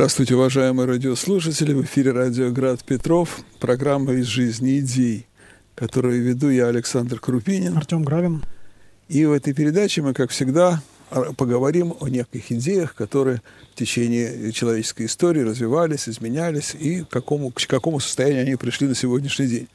[0.00, 1.74] Здравствуйте, уважаемые радиослушатели!
[1.74, 5.26] В эфире радио «Град Петров», программа «Из жизни идей»,
[5.74, 7.76] которую веду я, Александр Крупинин.
[7.76, 8.42] Артем Гравин.
[9.10, 10.82] И в этой передаче мы, как всегда,
[11.36, 13.42] поговорим о неких идеях, которые
[13.74, 18.94] в течение человеческой истории развивались, изменялись и к какому, к какому состоянию они пришли на
[18.94, 19.68] сегодняшний день.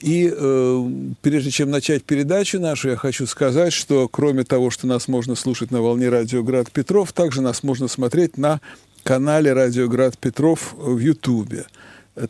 [0.00, 0.90] И э,
[1.22, 5.70] прежде чем начать передачу нашу, я хочу сказать, что кроме того, что нас можно слушать
[5.70, 8.60] на волне радио «Град Петров», также нас можно смотреть на
[9.08, 11.64] канале «Радио Град Петров» в Ютубе.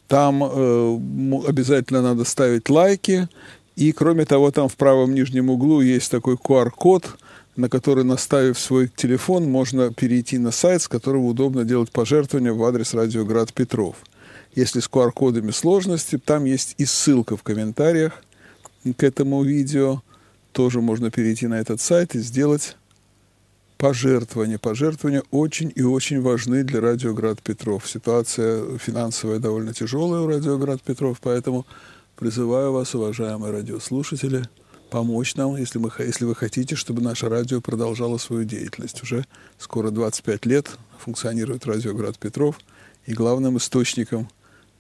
[0.07, 0.99] Там э,
[1.49, 3.29] обязательно надо ставить лайки.
[3.75, 7.19] И, кроме того, там в правом нижнем углу есть такой QR-код,
[7.57, 12.63] на который, наставив свой телефон, можно перейти на сайт, с которого удобно делать пожертвования в
[12.63, 13.97] адрес «Радио Град Петров».
[14.55, 18.23] Если с QR-кодами сложности, там есть и ссылка в комментариях
[18.97, 20.01] к этому видео.
[20.53, 22.77] Тоже можно перейти на этот сайт и сделать
[23.79, 24.59] пожертвования.
[24.59, 27.89] Пожертвования очень и очень важны для Радиоград Петров.
[27.89, 31.65] Ситуация финансовая довольно тяжелая у Радиоград Петров, поэтому
[32.17, 34.43] призываю вас, уважаемые радиослушатели,
[34.91, 39.03] помочь нам, если, мы, если вы хотите, чтобы наше радио продолжало свою деятельность.
[39.03, 39.25] Уже
[39.59, 40.69] скоро 25 лет
[40.99, 42.59] функционирует Радиоград Петров,
[43.07, 44.29] и главным источником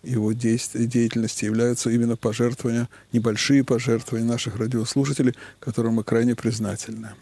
[0.02, 7.12] его деятельности являются именно пожертвования, небольшие пожертвования наших радиослушателей, которым мы крайне признательны.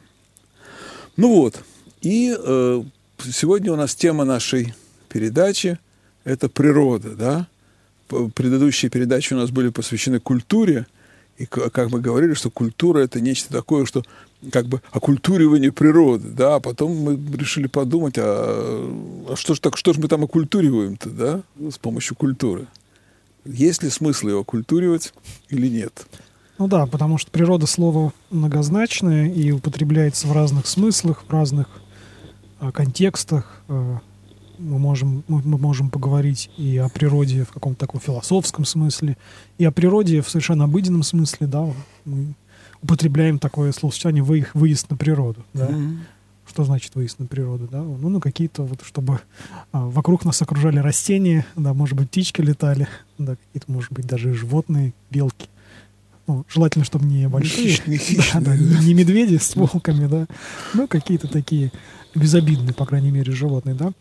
[1.16, 1.62] Ну вот,
[2.02, 2.82] и э,
[3.18, 4.74] сегодня у нас тема нашей
[5.08, 5.78] передачи–
[6.24, 7.46] это природа, да?
[8.34, 10.86] Предыдущие передачи у нас были посвящены культуре,
[11.38, 14.02] и как мы говорили, что культура– это нечто такое, что
[14.52, 19.76] как бы окультуривание природы, да, а потом мы решили подумать, а, а что же так,
[19.76, 22.66] что же мы там окультуриваем-то, да, с помощью культуры?
[23.44, 25.14] Есть ли смысл его окультуривать
[25.48, 26.06] или нет?
[26.58, 31.66] Ну да, потому что природа слово многозначное и употребляется в разных смыслах, в разных
[32.60, 33.60] э, контекстах.
[33.68, 33.98] Э,
[34.58, 39.18] мы можем, мы, мы можем поговорить и о природе в каком-то таком философском смысле,
[39.58, 41.68] и о природе в совершенно обыденном смысле, да.
[42.06, 42.34] Мы
[42.82, 45.68] употребляем такое словосочетание вы, выезд на природу, да.
[45.68, 45.98] Mm-hmm.
[46.48, 47.82] Что значит выезд на природу, да?
[47.82, 49.20] Ну, ну какие-то вот, чтобы
[49.72, 52.88] а, вокруг нас окружали растения, да, может быть, птички летали,
[53.18, 55.48] да, какие-то, может быть, даже животные, белки
[56.26, 57.68] ну, желательно, чтобы не большие.
[57.68, 58.26] Хищные, хищные.
[58.44, 60.26] Да, да, не медведи с волками, да.
[60.74, 61.72] Ну, какие-то такие
[62.14, 63.92] безобидные, по крайней мере, животные, да.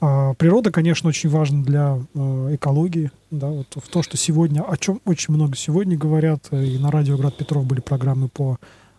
[0.00, 4.76] А, природа, конечно, очень важна для э, экологии, да, вот в то, что сегодня, о
[4.76, 8.58] чем очень много сегодня говорят, э, и на радио Град Петров были программы по,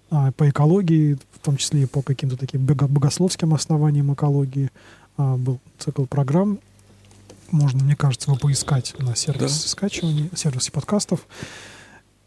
[0.10, 4.72] а, по экологии, в том числе и по каким-то таким богословским основаниям экологии,
[5.18, 6.60] а, был цикл программ,
[7.52, 9.70] можно, мне кажется, его поискать на сервисе да.
[9.70, 11.28] скачивания, сервисе подкастов.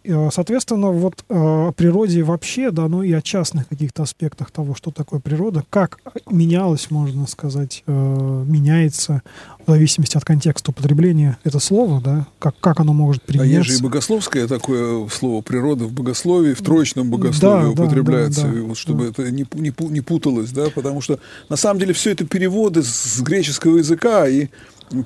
[0.03, 4.75] Э, соответственно, вот э, о природе вообще, да, ну и о частных каких-то аспектах того,
[4.75, 5.99] что такое природа, как
[6.31, 9.23] менялось, можно сказать, э, меняется
[9.67, 13.57] в зависимости от контекста употребления это слово, да, как, как оно может применяться.
[13.57, 18.47] А есть же и богословское такое слово природа в богословии, в троечном богословии да, употребляется,
[18.47, 19.11] да, да, вот, чтобы да.
[19.11, 21.19] это не, не, не путалось, да, потому что
[21.51, 24.49] на самом деле все это переводы с греческого языка, и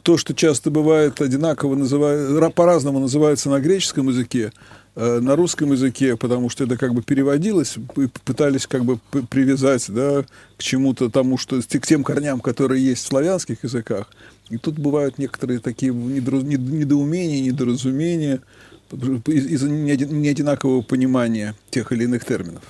[0.03, 4.53] то, что часто бывает одинаково называется, по-разному называется на греческом языке,
[4.97, 7.77] на русском языке, потому что это как бы переводилось,
[8.25, 10.25] пытались как бы привязать да,
[10.57, 14.09] к чему-то тому, что к тем корням, которые есть в славянских языках.
[14.51, 18.41] И тут бывают некоторые такие недоумения, недоразумения
[18.93, 22.63] из-за неодинакового понимания тех или иных терминов.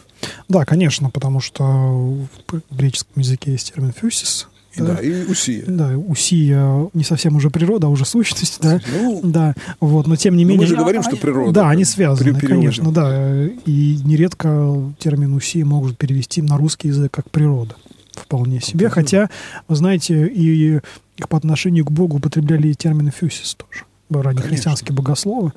[0.49, 2.29] Да, конечно, потому что в
[2.71, 5.65] греческом языке есть термин «фюсис», и, да, и Усия.
[5.67, 8.81] Да, Усия не совсем уже природа, а уже сущность, да.
[8.93, 10.63] Ну, да, вот, но тем не менее...
[10.63, 11.53] Мы же говорим, а, что природа.
[11.53, 13.47] Да, они связаны, конечно, да.
[13.67, 17.77] И нередко термин Усия могут перевести на русский язык как природа.
[18.13, 18.89] Вполне себе.
[18.89, 19.29] Хотя,
[19.69, 20.81] вы знаете, и
[21.29, 23.85] по отношению к Богу употребляли термин фюсис тоже.
[24.11, 25.53] Ранее христианские богословы.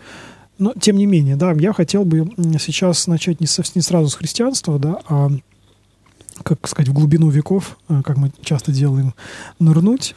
[0.58, 4.16] Но, тем не менее, да, я хотел бы сейчас начать не, со, не сразу с
[4.16, 5.30] христианства, да, а
[6.44, 9.14] как сказать, в глубину веков, э, как мы часто делаем,
[9.60, 10.16] нырнуть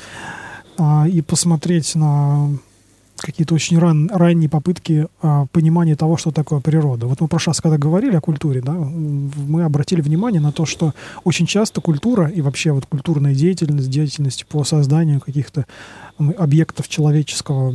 [0.78, 2.50] а, и посмотреть на
[3.20, 7.06] какие-то очень ран, ранние попытки а, понимания того, что такое природа.
[7.06, 10.64] Вот мы в прошлый раз, когда говорили о культуре, да, мы обратили внимание на то,
[10.64, 10.94] что
[11.24, 15.66] очень часто культура и вообще вот культурная деятельность, деятельность по созданию каких-то
[16.18, 17.74] объектов человеческого,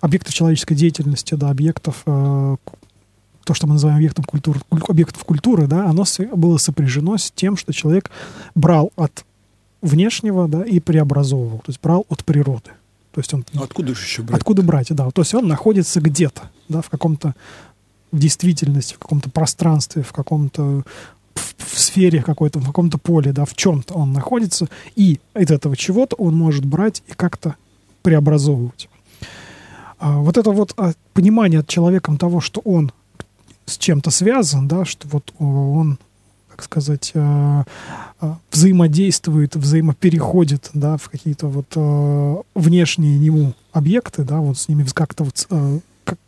[0.00, 2.56] объектов человеческой деятельности, да, объектов э,
[3.44, 6.04] то, что мы называем объектом культуры, объектов культуры, да, оно
[6.34, 8.10] было сопряжено с тем, что человек
[8.54, 9.24] брал от
[9.80, 12.70] внешнего, да, и преобразовывал, то есть брал от природы.
[13.12, 13.44] То есть он...
[13.52, 14.40] Ну, откуда же еще брать?
[14.40, 15.10] Откуда брать, да.
[15.10, 17.34] То есть он находится где-то, да, в каком-то
[18.10, 20.84] в действительности, в каком-то пространстве, в каком-то
[21.34, 25.76] в, в сфере какой-то, в каком-то поле, да, в чем-то он находится, и из этого
[25.76, 27.56] чего-то он может брать и как-то
[28.02, 28.88] преобразовывать.
[29.98, 32.92] А, вот это вот а, понимание от человеком того, что он
[33.66, 35.98] с чем-то связан, да, что вот он,
[36.48, 37.64] как сказать, а,
[38.20, 44.84] а, взаимодействует, взаимопереходит, да, в какие-то вот а, внешние ему объекты, да, вот с ними
[44.92, 45.46] как-то вот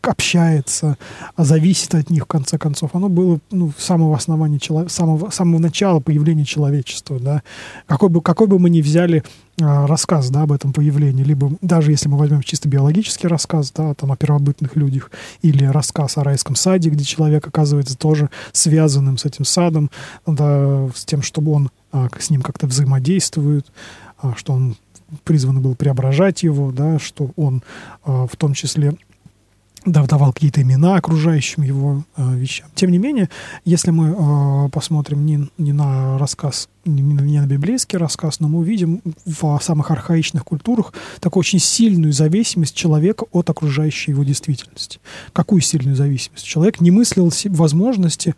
[0.00, 0.96] как общается,
[1.36, 2.94] а зависит от них в конце концов.
[2.94, 4.88] Оно было ну, с самого основания, чело...
[4.88, 7.19] самого, самого начала появления человечества.
[7.19, 7.42] Да?
[7.86, 9.22] Какой, бы, какой бы мы ни взяли
[9.60, 13.94] а, рассказ да, об этом появлении, либо даже если мы возьмем чисто биологический рассказ да,
[13.94, 15.10] там, о первобытных людях,
[15.42, 19.90] или рассказ о райском саде, где человек оказывается тоже связанным с этим садом,
[20.26, 23.66] да, с тем, чтобы он а, с ним как-то взаимодействует,
[24.19, 24.76] а, что он
[25.22, 27.62] призван был преображать его, да, что он
[28.04, 28.94] а, в том числе
[29.84, 32.69] давал какие-то имена окружающим его э, вещам.
[32.75, 33.28] Тем не менее,
[33.64, 38.60] если мы э, посмотрим не, не на рассказ, не, не на библейский рассказ, но мы
[38.60, 45.00] увидим в самых архаичных культурах такую очень сильную зависимость человека от окружающей его действительности.
[45.32, 46.44] Какую сильную зависимость?
[46.44, 48.34] Человек не мыслил возможности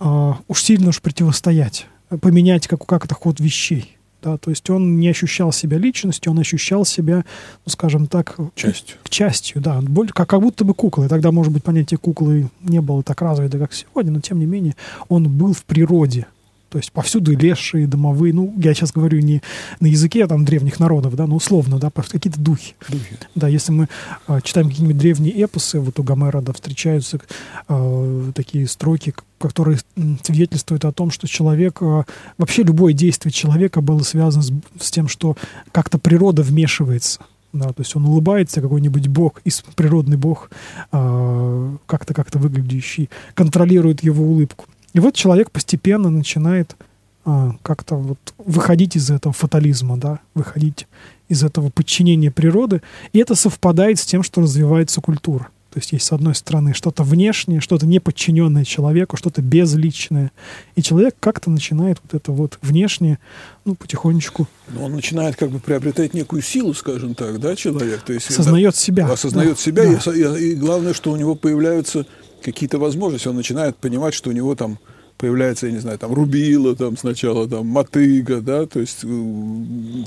[0.00, 1.86] э, уж сильно уж противостоять,
[2.20, 3.98] поменять как, как это ход вещей.
[4.22, 7.24] Да, то есть он не ощущал себя личностью, он ощущал себя,
[7.66, 8.96] ну, скажем так, частью.
[9.08, 9.82] Частью, да,
[10.14, 11.08] как, как будто бы куклой.
[11.08, 14.76] Тогда, может быть, понятие куклы не было так развито, как сегодня, но тем не менее
[15.08, 16.26] он был в природе.
[16.72, 18.32] То есть повсюду лешие, домовые.
[18.32, 19.42] Ну, я сейчас говорю не
[19.80, 22.74] на языке а там древних народов, да, но условно, да, какие-то духи.
[22.88, 23.18] Духи.
[23.34, 23.88] Да, если мы
[24.26, 27.20] э, читаем какие-нибудь древние эпосы, вот у Гомера, да, встречаются
[27.68, 29.80] э, такие строки, которые
[30.22, 32.04] свидетельствуют о том, что человек, э,
[32.38, 35.36] вообще любое действие человека было связано с, с тем, что
[35.72, 37.20] как-то природа вмешивается.
[37.52, 39.42] Да, то есть он улыбается, какой-нибудь бог,
[39.76, 40.50] природный бог,
[40.90, 44.64] э, как-то как-то выглядящий, контролирует его улыбку.
[44.92, 46.76] И вот человек постепенно начинает
[47.24, 50.86] а, как-то вот выходить из этого фатализма, да, выходить
[51.28, 55.48] из этого подчинения природы, и это совпадает с тем, что развивается культура.
[55.72, 60.30] То есть есть, с одной стороны, что-то внешнее, что-то не подчиненное человеку, что-то безличное.
[60.76, 63.18] И человек как-то начинает вот это вот внешнее,
[63.64, 64.46] ну, потихонечку...
[64.68, 68.02] Но он начинает как бы приобретать некую силу, скажем так, да, человек?
[68.02, 69.10] То есть, осознает себя.
[69.10, 70.36] Осознает да, себя, да.
[70.36, 72.04] И, и главное, что у него появляются
[72.42, 74.78] какие-то возможности, он начинает понимать, что у него там
[75.22, 79.06] появляется, я не знаю, там рубила, там сначала там мотыга, да, то есть э,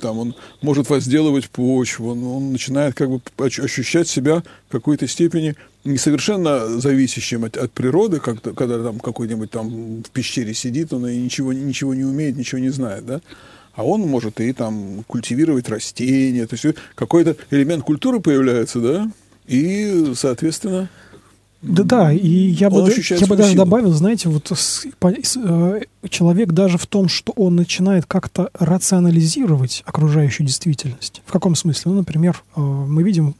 [0.02, 5.56] там он может возделывать почву, он, он начинает как бы ощущать себя в какой-то степени
[5.86, 11.08] не совершенно зависящим от, от природы, как когда там какой-нибудь там в пещере сидит, он
[11.08, 13.22] и ничего, ничего не умеет, ничего не знает, да,
[13.74, 19.10] а он может и там культивировать растения, то есть какой-то элемент культуры появляется, да,
[19.48, 20.90] и, соответственно,
[21.68, 23.66] да, да, и я бы, я бы даже силу.
[23.66, 28.50] добавил, знаете, вот с, по, с, э, человек даже в том, что он начинает как-то
[28.54, 31.22] рационализировать окружающую действительность.
[31.26, 31.92] В каком смысле?
[31.92, 33.36] Ну, например, э, мы видим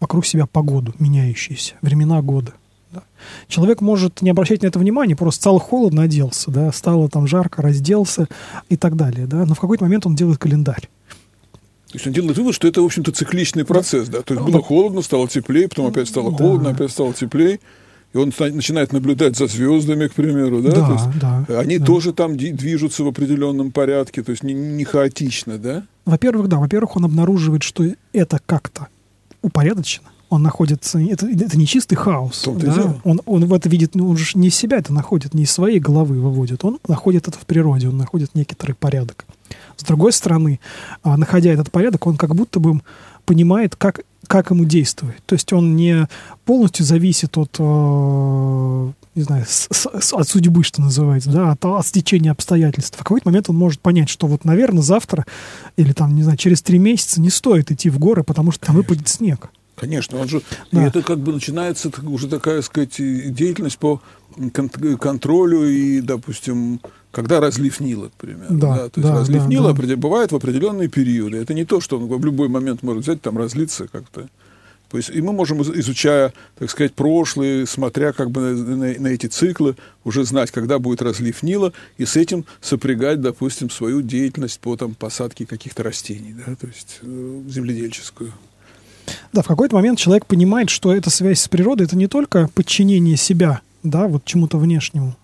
[0.00, 2.52] вокруг себя погоду, меняющиеся, времена года.
[2.92, 3.02] Да.
[3.48, 7.62] Человек может не обращать на это внимания, просто стало холодно, оделся, да, стало там жарко,
[7.62, 8.28] разделся
[8.68, 10.88] и так далее, да, но в какой-то момент он делает календарь.
[11.96, 14.20] То есть он делает вывод, что это, в общем-то, цикличный процесс, да?
[14.20, 17.58] То есть было холодно, стало теплее, потом опять стало холодно, опять стало теплее.
[18.12, 20.72] И он начинает наблюдать за звездами, к примеру, да?
[20.72, 21.58] Да, то есть да.
[21.58, 21.86] Они да.
[21.86, 25.84] тоже там движутся в определенном порядке, то есть не, не хаотично, да?
[26.04, 26.58] Во-первых, да.
[26.58, 28.88] Во-первых, он обнаруживает, что это как-то
[29.40, 30.08] упорядочено.
[30.28, 30.98] Он находится...
[30.98, 32.46] Это, это не чистый хаос.
[32.58, 32.96] Да?
[33.04, 33.94] Он, он в это видит...
[33.94, 36.62] Ну, он же не из себя это находит, не из своей головы выводит.
[36.62, 39.24] Он находит это в природе, он находит некоторый порядок.
[39.76, 40.60] С другой стороны,
[41.02, 42.80] а, находя этот порядок, он как будто бы
[43.24, 45.16] понимает, как, как ему действовать.
[45.26, 46.08] То есть он не
[46.44, 51.86] полностью зависит от, э, не знаю, с, с, от судьбы, что называется, да, от, от
[51.86, 52.96] стечения обстоятельств.
[52.96, 55.26] В какой-то момент он может понять, что вот, наверное, завтра
[55.76, 58.76] или там, не знаю, через три месяца не стоит идти в горы, потому что там
[58.76, 59.50] выпадет снег.
[59.76, 60.40] Конечно, он же,
[60.72, 60.82] да.
[60.82, 64.00] и это как бы начинается уже такая, сказать, деятельность по
[64.52, 66.80] контролю и, допустим,
[67.16, 68.46] когда разлив Нила, например.
[68.50, 69.96] Да, да, то есть да, разлив да, Нила да.
[69.96, 71.38] бывает в определенные периоды.
[71.38, 74.28] Это не то, что он в любой момент может взять, там, разлиться как-то.
[74.90, 79.06] То есть, и мы можем, изучая, так сказать, прошлое, смотря как бы на, на, на
[79.08, 84.60] эти циклы, уже знать, когда будет разлив Нила, и с этим сопрягать, допустим, свою деятельность
[84.60, 88.30] по там, посадке каких-то растений, да, то есть э, земледельческую.
[89.32, 93.16] Да, в какой-то момент человек понимает, что эта связь с природой это не только подчинение
[93.16, 95.16] себя, да, вот чему-то внешнему,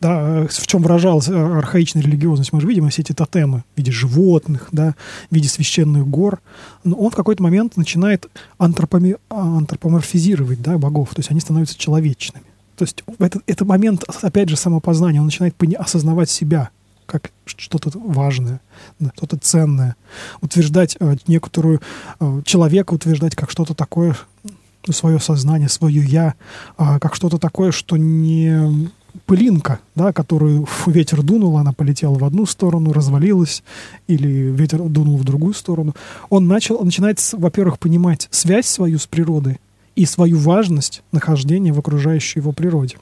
[0.00, 4.68] да, в чем выражалась архаичная религиозность, мы же видим все эти тотемы в виде животных,
[4.72, 4.94] да,
[5.30, 6.40] в виде священных гор,
[6.84, 8.28] но он в какой-то момент начинает
[8.58, 12.44] антропоми, антропоморфизировать да, богов, то есть они становятся человечными.
[12.76, 16.70] То есть это, это момент, опять же, самопознания, он начинает осознавать себя
[17.04, 18.60] как что-то важное,
[19.16, 19.96] что-то ценное,
[20.40, 21.82] утверждать э, некоторую
[22.20, 24.16] э, человека, утверждать как что-то такое,
[24.86, 26.34] ну, свое сознание, свое я,
[26.78, 28.88] э, как что-то такое, что не
[29.26, 33.62] пылинка, да, которую ветер дунул, она полетела в одну сторону, развалилась,
[34.06, 35.94] или ветер дунул в другую сторону.
[36.28, 39.60] Он начал, он начинает, во-первых, понимать связь свою с природой
[39.96, 42.96] и свою важность нахождения в окружающей его природе.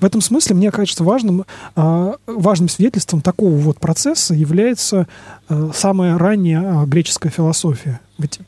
[0.00, 1.44] В этом смысле, мне кажется, важным,
[1.74, 5.08] а, важным свидетельством такого вот процесса является
[5.48, 8.00] а, самая ранняя а, греческая философия.
[8.18, 8.40] Ведь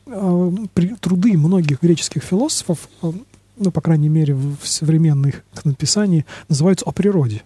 [0.99, 2.89] труды многих греческих философов
[3.61, 7.43] ну, по крайней мере, в современных написании, называются «О природе».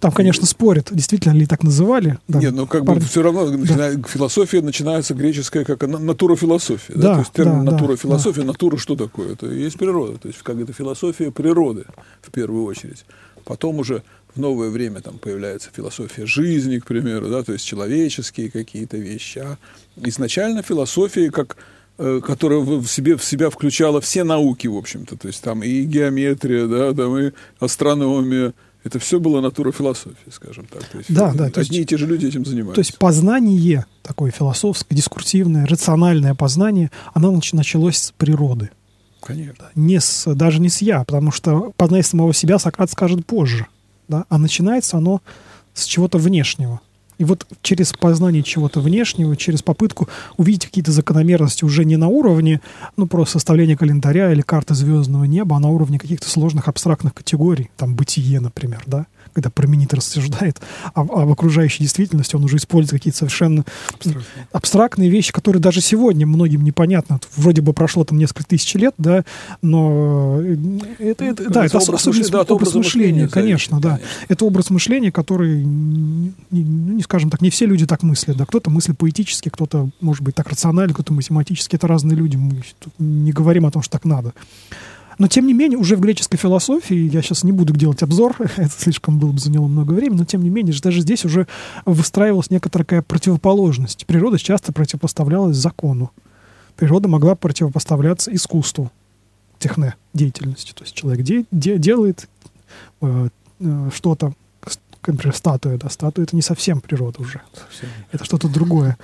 [0.00, 2.18] Там, конечно, спорят, действительно ли так называли.
[2.28, 2.96] Да, Нет, но как пар...
[2.96, 3.90] бы все равно да.
[4.06, 6.94] философия начинается греческая как натурофилософия.
[6.94, 7.14] Да, да?
[7.14, 8.46] То есть термин да, натурофилософия, да.
[8.46, 9.32] натура что такое?
[9.32, 10.18] Это и есть природа.
[10.18, 11.84] То есть как это философия природы
[12.22, 13.04] в первую очередь.
[13.44, 18.50] Потом уже в новое время там появляется философия жизни, к примеру, да, то есть человеческие
[18.50, 19.38] какие-то вещи.
[19.40, 19.58] А
[19.96, 25.28] изначально философия как Э, которая в себе в себя включала все науки, в общем-то, то
[25.28, 30.84] есть там и геометрия, да, там и астрономия, это все было натура философии, скажем так.
[30.84, 31.50] То есть, да, да.
[31.50, 32.76] То одни есть, и те же люди этим занимаются.
[32.76, 38.70] То есть познание, такое философское, дискурсивное, рациональное познание, оно началось с природы.
[39.20, 39.66] Конечно.
[39.74, 43.66] Не с, даже не с я, потому что познание самого себя Сократ скажет позже.
[44.06, 44.24] Да?
[44.28, 45.20] А начинается оно
[45.74, 46.80] с чего-то внешнего.
[47.18, 52.60] И вот через познание чего-то внешнего, через попытку увидеть какие-то закономерности уже не на уровне,
[52.96, 57.70] ну, просто составления календаря или карты звездного неба, а на уровне каких-то сложных абстрактных категорий,
[57.76, 60.60] там, бытие, например, да, когда променит рассуждает
[60.94, 64.48] а, а в окружающей действительности, он уже использует какие-то совершенно абстрактные.
[64.52, 67.20] абстрактные вещи, которые даже сегодня многим непонятно.
[67.36, 69.24] Вроде бы прошло там несколько тысяч лет, да,
[69.62, 70.40] но
[70.98, 73.96] это, это, ну, да, это образ, мышления, да, образ мышления, мышления конечно, да.
[73.96, 74.08] Конечно.
[74.28, 78.46] Это образ мышления, который, не, не, не скажем так, не все люди так мыслят, да,
[78.46, 82.62] кто-то мыслит поэтически, кто-то, может быть, так рационально, кто-то математически, это разные люди, мы
[82.98, 84.32] не говорим о том, что так надо.
[85.18, 88.70] Но, тем не менее, уже в греческой философии, я сейчас не буду делать обзор, это
[88.70, 91.46] слишком было бы заняло много времени, но, тем не менее, даже здесь уже
[91.84, 94.06] выстраивалась некоторая такая противоположность.
[94.06, 96.12] Природа часто противопоставлялась закону.
[96.76, 98.92] Природа могла противопоставляться искусству,
[99.58, 100.72] техне, деятельности.
[100.72, 102.28] То есть человек де- де- делает
[103.00, 104.32] э, э, что-то,
[105.04, 107.40] например, статуя, да, статуя это не совсем природа уже.
[107.52, 107.88] Совсем.
[108.12, 108.96] Это что-то другое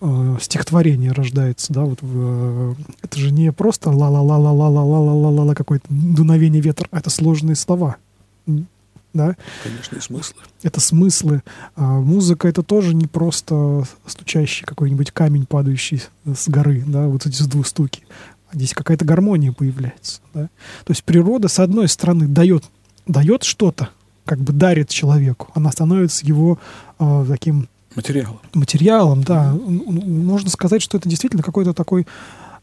[0.00, 4.52] э, стихотворение рождается, да, вот в, э, это же не просто ла ла ла ла
[4.52, 7.96] ла ла ла ла ла ла ла какое-то дуновение ветра, а это сложные слова,
[9.16, 9.34] да.
[9.64, 10.42] Конечно, и смыслы.
[10.62, 11.42] Это смыслы.
[11.74, 17.42] А музыка это тоже не просто стучащий какой-нибудь камень, падающий с горы, да, вот эти
[17.44, 18.02] двух стуки.
[18.50, 20.48] А здесь какая-то гармония появляется, да.
[20.84, 22.64] То есть природа, с одной стороны, дает,
[23.06, 23.88] дает что-то,
[24.24, 26.58] как бы дарит человеку, она становится его
[26.98, 28.40] э, таким Материалом.
[28.54, 29.52] Материалом, да.
[29.52, 32.06] Можно сказать, что это действительно какой-то такой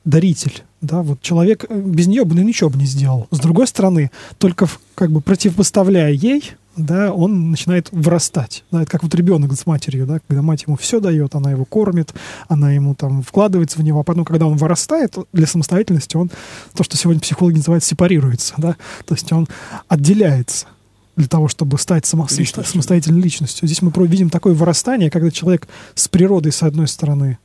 [0.05, 0.63] даритель.
[0.81, 3.27] Да, вот человек э, без нее бы ну, ничего бы не сделал.
[3.31, 8.63] С другой стороны, только как бы противопоставляя ей, да, он начинает вырастать.
[8.71, 11.65] Да, это как вот ребенок с матерью, да, когда мать ему все дает, она его
[11.65, 12.13] кормит,
[12.47, 16.29] она ему там вкладывается в него, а потом, когда он вырастает, для самостоятельности он,
[16.75, 18.75] то, что сегодня психологи называют, сепарируется, да,
[19.05, 19.47] то есть он
[19.87, 20.67] отделяется
[21.15, 22.63] для того, чтобы стать само, личностью.
[22.65, 23.67] самостоятельной личностью.
[23.67, 27.38] Здесь мы видим такое вырастание, когда человек с природой, с одной стороны,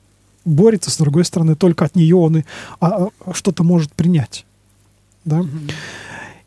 [0.45, 2.45] борется, с другой стороны, только от нее он и
[2.81, 4.47] а, а, что-то может принять.
[5.25, 5.41] Да?
[5.41, 5.73] Mm-hmm.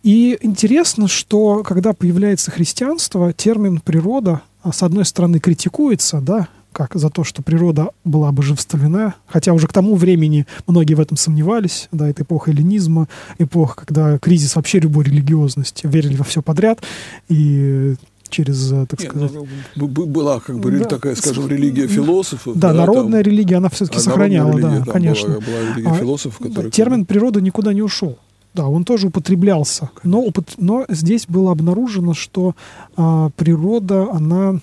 [0.03, 6.95] И интересно, что когда появляется христианство, термин природа, а, с одной стороны, критикуется, да, как
[6.95, 11.89] за то, что природа была обожествлена, хотя уже к тому времени многие в этом сомневались,
[11.91, 16.81] да, это эпоха эллинизма, эпоха, когда кризис вообще любой религиозности, верили во все подряд,
[17.29, 17.95] и
[18.31, 19.31] через, э, так Нет, сказать...
[19.75, 22.57] Ну, была как бы да, такая, скажем, религия философов.
[22.57, 25.27] Да, да народная там, религия, она все-таки а сохраняла, религия, да, конечно.
[25.27, 26.71] Была, была религия а, философов, которые...
[26.71, 28.17] Термин природа никуда не ушел.
[28.53, 29.91] Да, он тоже употреблялся.
[30.03, 32.55] Но, но здесь было обнаружено, что
[32.97, 34.59] а, природа, она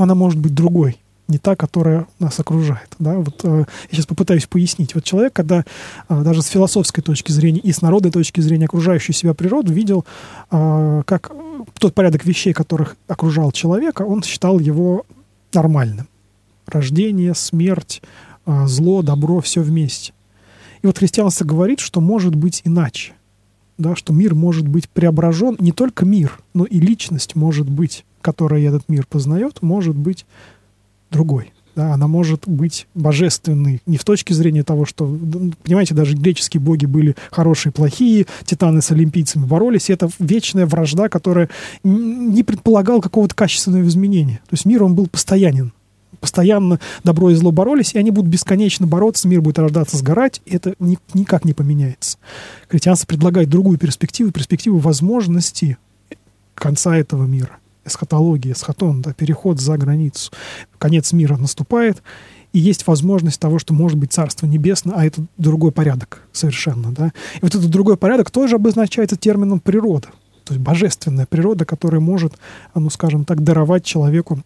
[0.00, 2.88] она может быть другой, не та, которая нас окружает.
[2.98, 3.18] Да?
[3.18, 4.94] Вот, э, я сейчас попытаюсь пояснить.
[4.94, 5.64] Вот человек, когда
[6.08, 10.06] э, даже с философской точки зрения и с народной точки зрения окружающую себя природу видел,
[10.50, 11.30] э, как
[11.78, 15.04] тот порядок вещей, которых окружал человека, он считал его
[15.52, 16.08] нормальным.
[16.66, 18.02] Рождение, смерть,
[18.46, 20.12] э, зло, добро, все вместе.
[20.82, 23.12] И вот христианство говорит, что может быть иначе.
[23.78, 28.62] да, что мир может быть преображен, не только мир, но и личность может быть, которая
[28.62, 30.26] этот мир познает, может быть
[31.10, 31.52] другой.
[31.76, 33.80] Да, она может быть божественной.
[33.86, 35.06] Не в точке зрения того, что,
[35.62, 41.08] понимаете, даже греческие боги были хорошие, плохие, титаны с олимпийцами боролись, и это вечная вражда,
[41.08, 41.48] которая
[41.84, 44.40] не предполагала какого-то качественного изменения.
[44.48, 45.72] То есть мир, он был постоянен
[46.20, 50.54] постоянно добро и зло боролись, и они будут бесконечно бороться, мир будет рождаться, сгорать, и
[50.56, 52.18] это ни, никак не поменяется.
[52.68, 55.78] Христианство предлагает другую перспективу, перспективу возможности
[56.54, 57.58] конца этого мира.
[57.88, 60.30] Эсхатология, эсхатон, да, переход за границу.
[60.78, 62.02] Конец мира наступает,
[62.52, 66.92] и есть возможность того, что может быть Царство Небесное, а это другой порядок совершенно.
[66.92, 67.12] Да?
[67.36, 70.08] И вот этот другой порядок тоже обозначается термином природа.
[70.44, 72.38] То есть божественная природа, которая может,
[72.74, 74.42] ну, скажем так, даровать человеку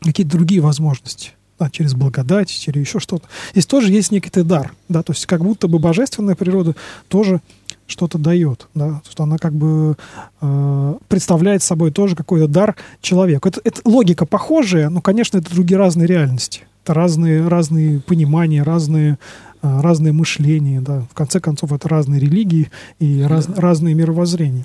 [0.00, 1.32] какие-то другие возможности.
[1.58, 3.28] Да, через благодать, через еще что-то.
[3.52, 6.74] Здесь тоже есть некий дар, да, то есть как будто бы божественная природа
[7.08, 7.42] тоже
[7.90, 9.96] что-то дает, да, что она как бы
[10.40, 13.48] э, представляет собой тоже какой-то дар человеку.
[13.48, 19.18] Это, это логика похожая, но, конечно, это другие разные реальности, это разные разные понимания, разные
[19.62, 24.64] э, разные мышления, да, в конце концов это разные религии и раз, разные мировоззрения.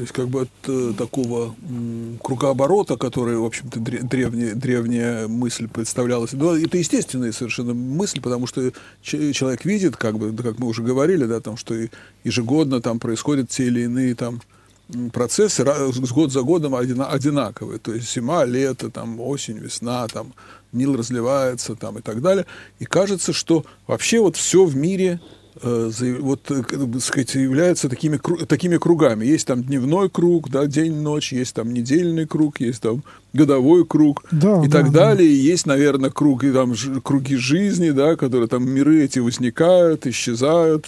[0.00, 5.68] То есть как бы от э, такого м, кругооборота, который, в общем-то, древняя, древняя мысль
[5.68, 10.82] представлялась, ну, это естественная совершенно мысль, потому что человек видит, как бы, как мы уже
[10.82, 11.74] говорили, да, там, что
[12.24, 14.40] ежегодно там происходят те или иные там
[15.12, 15.66] процессы
[16.14, 17.78] год за годом одинаковые.
[17.78, 20.32] То есть зима, лето, там, осень, весна, там,
[20.72, 22.46] Нил разливается там, и так далее.
[22.78, 25.20] И кажется, что вообще вот все в мире
[25.62, 29.24] вот, э, так сказать, являются такими, такими кругами.
[29.24, 33.02] Есть там дневной круг, да, день-ночь, есть там недельный круг, есть там
[33.32, 35.28] годовой круг да, и да, так далее.
[35.28, 35.34] Да.
[35.34, 40.86] Есть, наверное, круги, там, круги жизни, да, которые там миры эти возникают, исчезают,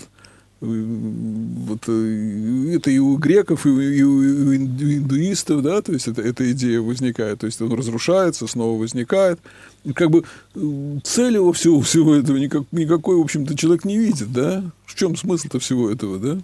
[0.62, 6.22] вот э, это и у греков, и у, и у индуистов, да, то есть это,
[6.22, 9.40] эта идея возникает, то есть он разрушается, снова возникает.
[9.94, 10.22] Как бы
[10.54, 14.64] э, цели у всего, всего этого никак, никакой, в общем-то, человек не видит, да?
[14.86, 16.38] В чем смысл-то всего этого, да?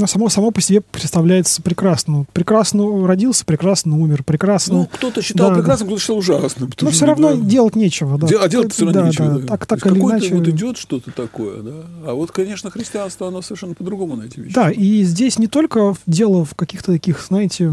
[0.00, 2.24] Ну, само, само по себе представляется прекрасно.
[2.32, 4.74] Прекрасно родился, прекрасно умер, прекрасно...
[4.74, 6.70] Ну, кто-то считал да, прекрасным, кто-то считал ужасным.
[6.80, 7.42] Но все равно да.
[7.42, 8.18] делать нечего.
[8.18, 8.26] Да.
[8.42, 9.28] а делать все равно да, нечего.
[9.28, 9.46] Да, да.
[9.46, 10.34] Так, так или иначе...
[10.34, 11.72] вот идет что-то такое, да.
[12.06, 14.54] А вот, конечно, христианство, оно совершенно по-другому на эти вещи.
[14.54, 17.72] Да, и здесь не только дело в каких-то таких, знаете,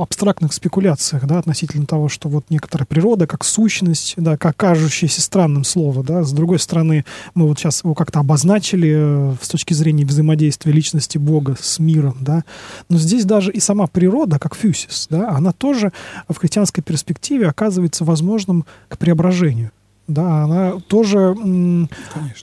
[0.00, 5.64] абстрактных спекуляциях, да, относительно того, что вот некоторая природа, как сущность, да, как кажущееся странным
[5.64, 10.04] слово, да, с другой стороны, мы вот сейчас его как-то обозначили э, с точки зрения
[10.04, 12.44] взаимодействия личности Бога Бога с миром, да.
[12.88, 15.92] Но здесь даже и сама природа, как фюсис, да, она тоже
[16.28, 19.70] в христианской перспективе оказывается возможным к преображению.
[20.08, 21.34] Да, она тоже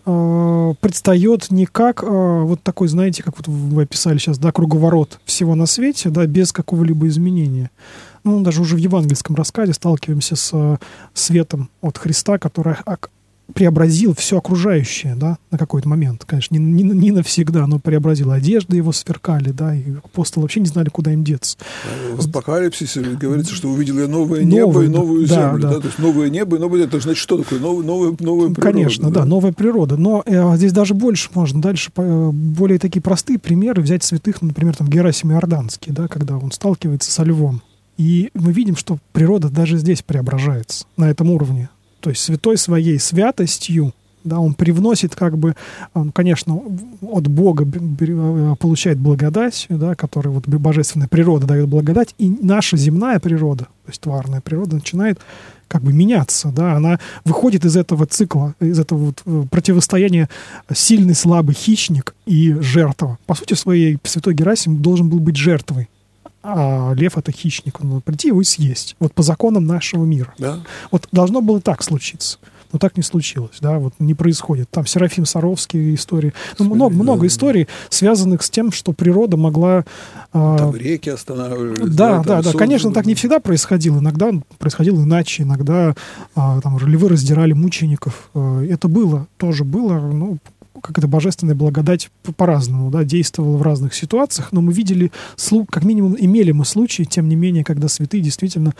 [0.06, 5.20] э, предстает не как э, вот такой, знаете, как вот вы описали сейчас, да, круговорот
[5.26, 7.70] всего на свете, да, без какого-либо изменения.
[8.24, 10.78] Ну, даже уже в евангельском рассказе сталкиваемся с э,
[11.14, 12.76] светом от Христа, который
[13.54, 16.24] преобразил все окружающее, да, на какой-то момент.
[16.26, 18.32] Конечно, не, не, не навсегда, но преобразил.
[18.32, 21.58] Одежды его сверкали, да, и апостолы вообще не знали, куда им деться.
[22.14, 25.62] В апокалипсисе говорится, что увидел я новое небо новое, и новую да, землю.
[25.62, 25.70] Да.
[25.72, 25.80] Да?
[25.80, 26.84] То есть новое небо и новое...
[26.84, 27.60] Это значит, что такое?
[27.60, 28.62] Новое, новое, новая природа.
[28.62, 29.98] Конечно, да, да новая природа.
[29.98, 31.62] Но э, здесь даже больше можно.
[31.62, 36.52] Дальше э, более такие простые примеры взять святых, например, там Герасим Иорданский, да, когда он
[36.52, 37.62] сталкивается со львом.
[37.98, 43.00] И мы видим, что природа даже здесь преображается на этом уровне то есть святой своей
[43.00, 45.56] святостью, да, он привносит как бы,
[45.94, 46.62] он, конечно,
[47.02, 47.66] от Бога
[48.60, 54.02] получает благодать, да, которая вот божественная природа дает благодать, и наша земная природа, то есть
[54.02, 55.20] тварная природа начинает
[55.68, 60.28] как бы меняться, да, она выходит из этого цикла, из этого вот э, противостояния
[60.74, 63.20] сильный, слабый хищник и жертва.
[63.28, 65.88] По сути своей святой Герасим должен был быть жертвой
[66.42, 68.96] а лев это хищник, он может прийти его и съесть.
[69.00, 70.34] Вот по законам нашего мира.
[70.38, 70.60] Да.
[70.92, 72.38] Вот должно было так случиться.
[72.72, 74.70] Но так не случилось, да, вот не происходит.
[74.70, 76.34] Там Серафим Саровский истории.
[76.60, 79.86] Ну, много, да, много историй, связанных с тем, что природа могла...
[80.34, 81.96] А, там реки останавливались.
[81.96, 82.52] Да, да, да.
[82.52, 82.58] да.
[82.58, 83.98] Конечно, так не всегда происходило.
[83.98, 85.44] Иногда происходило иначе.
[85.44, 85.96] Иногда
[86.36, 88.30] а, там львы раздирали мучеников.
[88.36, 90.00] А, это было, тоже было.
[90.00, 90.38] Ну,
[90.82, 95.12] как это божественная благодать по-разному, да, действовала в разных ситуациях, но мы видели,
[95.70, 98.74] как минимум, имели мы случаи, тем не менее, когда святые действительно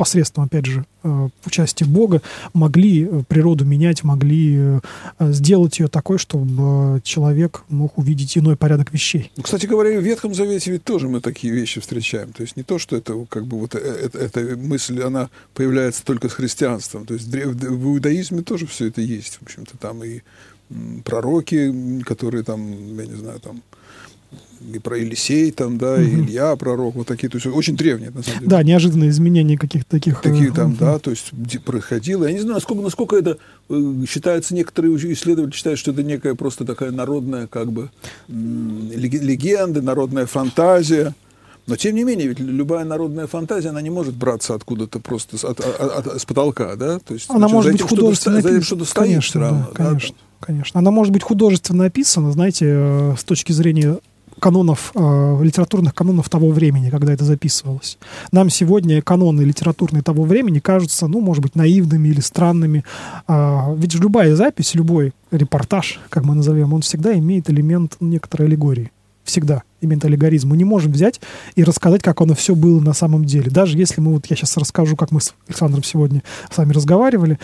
[0.00, 2.22] посредством, опять же, э, участия Бога
[2.54, 4.80] могли э, природу менять, могли э,
[5.18, 9.30] сделать ее такой, чтобы человек мог увидеть иной порядок вещей.
[9.36, 12.32] Ну, кстати говоря, в Ветхом Завете ведь тоже мы такие вещи встречаем.
[12.32, 16.30] То есть не то, что это как бы вот эта, эта мысль, она появляется только
[16.30, 17.04] с христианством.
[17.04, 20.22] То есть в иудаизме тоже все это есть, в общем-то, там и
[21.04, 23.62] пророки, которые там, я не знаю, там
[24.74, 26.02] и про Елисей там, да, угу.
[26.02, 28.50] и Илья пророк, вот такие, то есть очень древние, на самом деле.
[28.50, 30.20] Да, неожиданные изменения каких-то таких.
[30.20, 31.32] Такие там, да, то есть
[31.64, 32.26] происходило.
[32.26, 33.38] Я не знаю, насколько, насколько это
[34.06, 37.90] считается, некоторые исследователи считают, что это некая просто такая народная, как бы,
[38.28, 41.14] легенда, народная фантазия.
[41.70, 45.44] Но тем не менее, ведь любая народная фантазия, она не может браться откуда-то просто с,
[45.44, 46.98] от, от, от, с потолка, да?
[46.98, 50.46] То есть, она значит, может быть художественно что-то, что стоит конечно, равно, да, конечно, да?
[50.46, 50.80] конечно.
[50.80, 53.98] Она может быть художественно написана, знаете, э, с точки зрения
[54.40, 57.98] канонов, э, литературных канонов того времени, когда это записывалось.
[58.32, 62.84] Нам сегодня каноны литературные того времени кажутся, ну, может быть, наивными или странными.
[63.28, 68.90] Э, ведь любая запись, любой репортаж, как мы назовем, он всегда имеет элемент некоторой аллегории.
[69.22, 70.48] Всегда именно аллегоризм.
[70.48, 71.20] Мы не можем взять
[71.54, 73.50] и рассказать, как оно все было на самом деле.
[73.50, 77.38] Даже если мы, вот я сейчас расскажу, как мы с Александром сегодня с вами разговаривали,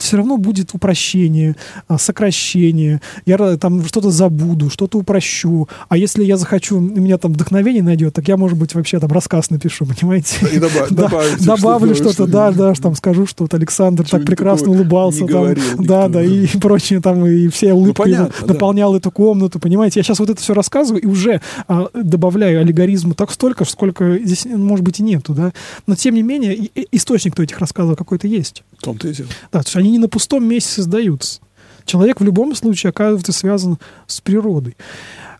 [0.00, 3.00] все равно будет упрощение, а, сокращение.
[3.26, 5.68] Я там что-то забуду, что-то упрощу.
[5.88, 9.12] А если я захочу, у меня там вдохновение найдет, так я, может быть, вообще там
[9.12, 10.46] рассказ напишу, понимаете?
[10.52, 15.26] И добав, да, добавлю что-то, да, да, там скажу, что вот Александр так прекрасно улыбался.
[15.26, 20.00] Там, да, да, и прочее там, и все улыбки ну, наполнял эту комнату, понимаете?
[20.00, 24.44] Я сейчас вот это все рассказываю, и уже а, добавляю аллегоризму так столько, сколько здесь,
[24.44, 25.52] может быть, и нету, да.
[25.86, 28.62] Но, тем не менее, источник-то этих рассказов какой-то есть.
[28.78, 29.28] В том-то и дело.
[29.52, 31.40] Да, то есть они не на пустом месте создаются.
[31.84, 34.76] Человек в любом случае оказывается связан с природой.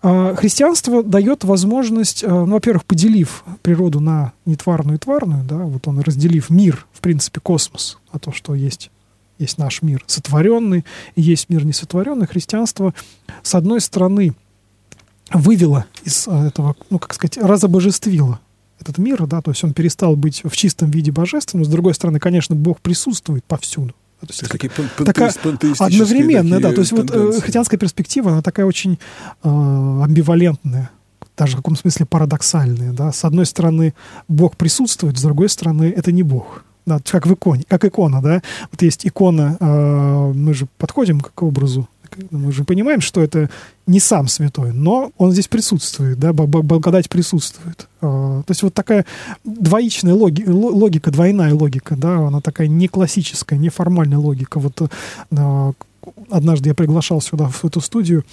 [0.02, 5.86] А, христианство дает возможность, а, ну, во-первых, поделив природу на нетварную и тварную, да, вот
[5.86, 8.90] он разделив мир, в принципе, космос, а то, что есть
[9.40, 10.84] есть наш мир сотворенный,
[11.16, 12.26] и есть мир несотворенный.
[12.26, 12.94] Христианство,
[13.42, 14.34] с одной стороны,
[15.32, 18.40] вывела из а, этого, ну, как сказать, разобожествила
[18.80, 21.64] этот мир, да, то есть он перестал быть в чистом виде божественным.
[21.64, 23.94] С другой стороны, конечно, Бог присутствует повсюду.
[24.20, 25.32] То есть, это такие такая
[25.78, 27.18] одновременная, да, то есть тенденции.
[27.18, 28.98] вот э, христианская перспектива, она такая очень
[29.42, 30.90] э, амбивалентная,
[31.38, 33.12] даже в каком смысле парадоксальная, да.
[33.12, 33.94] С одной стороны,
[34.28, 36.64] Бог присутствует, с другой стороны, это не Бог.
[36.84, 38.42] Да, как в иконе, как икона, да.
[38.70, 41.88] Вот есть икона, э, мы же подходим к образу
[42.30, 43.50] мы же понимаем, что это
[43.86, 47.88] не сам святой, но он здесь присутствует, да, благодать присутствует.
[48.00, 49.04] А, то есть вот такая
[49.44, 54.60] двоичная логи, логика, двойная логика, да, она такая не классическая, не формальная логика.
[54.60, 54.80] Вот
[55.36, 55.72] а,
[56.30, 58.24] однажды я приглашал сюда, в эту студию,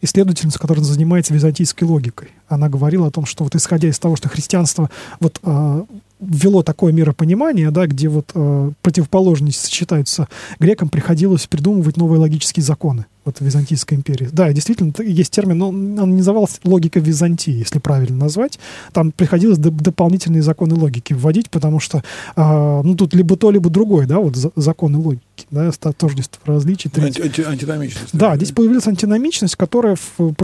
[0.00, 2.28] исследовательницу, которая занимается византийской логикой.
[2.48, 5.84] Она говорила о том, что вот исходя из того, что христианство вот а,
[6.20, 10.28] ввело такое миропонимание, да, где вот э, противоположности сочетаются,
[10.58, 14.28] грекам приходилось придумывать новые логические законы вот Византийской империи.
[14.32, 18.58] Да, действительно, есть термин, но он назывался логика Византии, если правильно назвать.
[18.92, 22.02] Там приходилось дополнительные законы логики вводить, потому что
[22.36, 26.90] э, ну, тут либо то, либо другое, да, вот законы логики, да, тождество различий.
[26.96, 28.10] Анти, анти, антиномичность.
[28.12, 30.34] Да, здесь появилась антиномичность, которая в,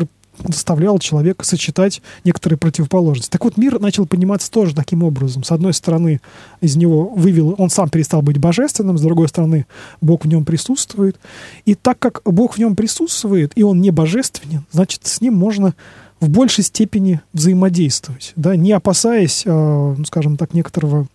[0.44, 3.30] заставлял человека сочетать некоторые противоположности.
[3.30, 5.44] Так вот, мир начал пониматься тоже таким образом.
[5.44, 6.20] С одной стороны,
[6.60, 9.66] из него вывел, он сам перестал быть божественным, с другой стороны,
[10.00, 11.18] Бог в нем присутствует.
[11.64, 15.74] И так как Бог в нем присутствует, и он не божественен, значит, с ним можно
[16.20, 21.06] в большей степени взаимодействовать, да, не опасаясь, э, ну, скажем так, некоторого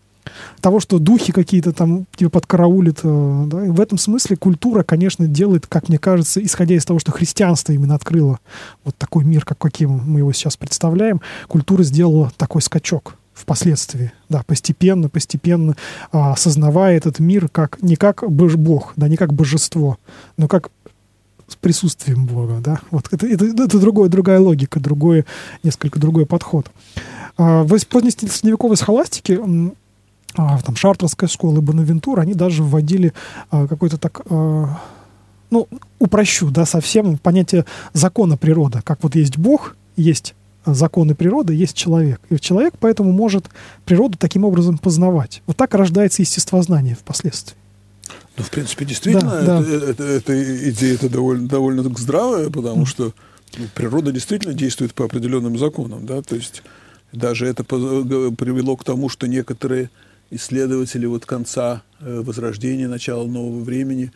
[0.62, 3.00] того, что духи какие-то там тебе подкараулят.
[3.04, 3.58] Э, да?
[3.58, 7.96] В этом смысле культура, конечно, делает, как мне кажется, исходя из того, что христианство именно
[7.96, 8.40] открыло
[8.84, 14.44] вот такой мир, как каким мы его сейчас представляем, культура сделала такой скачок впоследствии, да,
[14.46, 15.76] постепенно, постепенно
[16.12, 19.98] а, осознавая этот мир как не как Бог, да, не как божество,
[20.38, 20.70] но как
[21.48, 25.26] с присутствием Бога, да, вот это, это, это другое, другая логика, другой,
[25.64, 26.72] несколько другой подход.
[27.38, 29.40] А, в позднесредневековой схоластике
[30.36, 33.14] там, Шартерская школа и Бонавентура, они даже вводили
[33.50, 34.80] а, какой-то так, а,
[35.50, 35.68] ну,
[36.00, 38.82] упрощу, да, совсем понятие закона природы.
[38.84, 42.22] Как вот есть Бог, есть законы природы, есть человек.
[42.30, 43.50] И человек поэтому может
[43.86, 45.42] природу таким образом познавать.
[45.48, 47.58] Вот так рождается естествознание впоследствии.
[48.38, 49.60] Ну, в принципе, действительно, да, это, да.
[49.62, 52.86] Это, это, это идея это довольно, довольно здравая, потому mm.
[52.86, 53.14] что
[53.58, 56.64] ну, природа действительно действует по определенным законам, да, то есть
[57.12, 59.90] даже это привело к тому, что некоторые
[60.32, 64.12] исследователи вот конца э, Возрождения, начала нового времени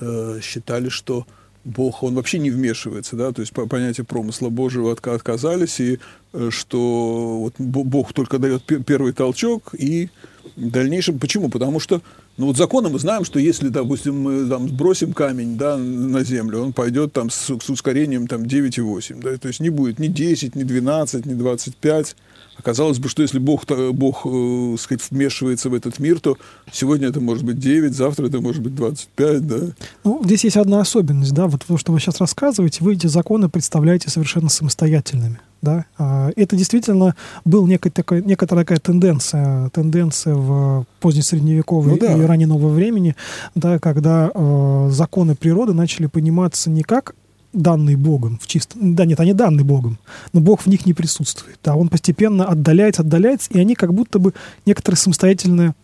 [0.00, 1.26] э, считали, что
[1.64, 5.98] Бог, он вообще не вмешивается, да, то есть по понятие промысла Божьего отказались, и
[6.32, 10.08] э, что вот Бог только дает первый толчок, и
[10.54, 11.50] в дальнейшем, почему?
[11.50, 12.02] Потому что,
[12.36, 16.60] ну вот законы мы знаем, что если, допустим, мы там сбросим камень, да, на землю,
[16.60, 20.54] он пойдет там с, с ускорением там 9,8, да, то есть не будет ни 10,
[20.54, 22.16] ни 12, ни 25,
[22.58, 26.38] Оказалось бы, что если Бог, Бог э, сказать, вмешивается в этот мир, то
[26.72, 29.56] сегодня это может быть 9, завтра это может быть 25, да?
[30.04, 33.48] Ну, здесь есть одна особенность, да, вот то, что вы сейчас рассказываете, вы эти законы
[33.48, 35.84] представляете совершенно самостоятельными Да?
[35.98, 42.16] А, это действительно был некая такая, некая такая тенденция, тенденция в позднесредневековой ну, да.
[42.16, 43.16] и ранее нового времени,
[43.56, 47.16] да, когда э, законы природы начали пониматься не как
[47.52, 48.94] данные Богом в чистом...
[48.94, 49.98] Да нет, они данные Богом,
[50.32, 51.58] но Бог в них не присутствует.
[51.64, 54.34] Да, он постепенно отдаляется, отдаляется, и они как будто бы
[54.66, 55.74] некоторые самостоятельные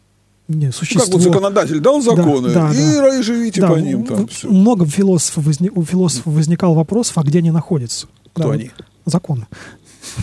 [0.47, 1.07] не, существо.
[1.07, 3.23] Ну, как вот законодатель дал законы, да, да, и да.
[3.23, 4.05] живите да, по ним.
[4.05, 4.49] Там, все.
[4.49, 8.07] Много философов возник, у философов возникал вопрос, а где они находятся.
[8.33, 8.71] Кто да, они?
[9.05, 9.47] Законы.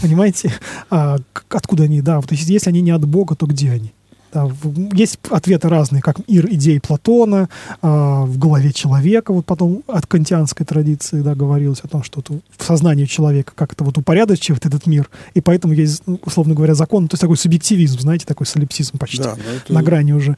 [0.02, 0.54] Понимаете?
[0.90, 1.18] А,
[1.50, 2.22] откуда они, да.
[2.22, 3.94] То есть если они не от Бога, то где они?
[4.32, 4.48] Да,
[4.94, 7.50] есть ответы разные, как мир идей Платона,
[7.82, 12.64] э, в голове человека, вот потом от кантианской традиции да, говорилось о том, что в
[12.64, 17.08] сознании человека как это вот упорядочивает этот мир, и поэтому есть, ну, условно говоря, закон,
[17.08, 19.74] то есть такой субъективизм, знаете, такой солипсизм почти, да, это...
[19.74, 20.38] на грани уже.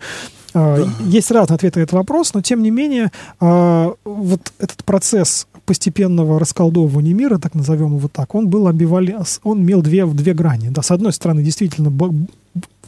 [0.54, 1.06] Э, да.
[1.06, 6.40] Есть разные ответы на этот вопрос, но тем не менее э, вот этот процесс постепенного
[6.40, 10.70] расколдовывания мира, так назовем его так, он был амбивален, он имел две, две грани.
[10.70, 11.92] Да, с одной стороны, действительно,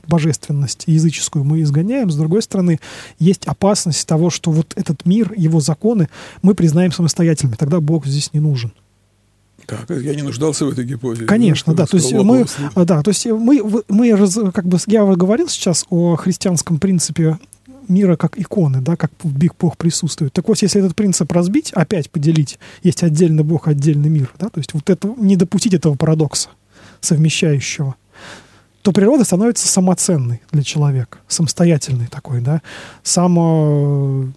[0.07, 2.79] божественность языческую мы изгоняем, с другой стороны,
[3.19, 6.09] есть опасность того, что вот этот мир, его законы
[6.41, 8.71] мы признаем самостоятельными, тогда Бог здесь не нужен.
[9.65, 11.25] Так, я не нуждался в этой гипотезе.
[11.25, 11.85] Конечно, да.
[11.85, 16.79] То есть мы, да, то есть мы, мы, как бы, я говорил сейчас о христианском
[16.79, 17.39] принципе
[17.87, 20.33] мира как иконы, да, как Биг Бог присутствует.
[20.33, 24.59] Так вот, если этот принцип разбить, опять поделить, есть отдельный Бог, отдельный мир, да, то
[24.59, 26.49] есть вот это, не допустить этого парадокса
[27.01, 27.95] совмещающего,
[28.81, 32.61] то природа становится самоценной для человека, самостоятельной такой, да,
[33.01, 34.27] само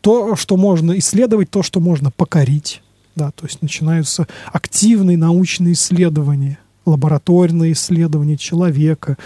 [0.00, 2.82] то, что можно исследовать, то, что можно покорить,
[3.14, 9.16] да, то есть начинаются активные научные исследования, лабораторные исследования человека,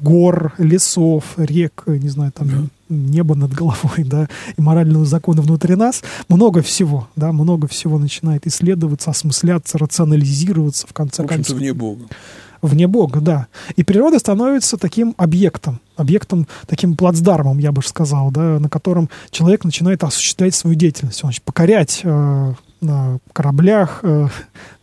[0.00, 2.56] гор, лесов, рек, не знаю, там да.
[2.88, 8.46] небо над головой, да, и морального закона внутри нас, много всего, да, много всего начинает
[8.46, 11.56] исследоваться, осмысляться, рационализироваться в конце в концов.
[11.56, 12.06] вне Бога
[12.62, 13.48] вне Бога, да.
[13.76, 19.64] И природа становится таким объектом, объектом, таким плацдармом, я бы сказал, да, на котором человек
[19.64, 24.28] начинает осуществлять свою деятельность, он начинает покорять э, на кораблях, э,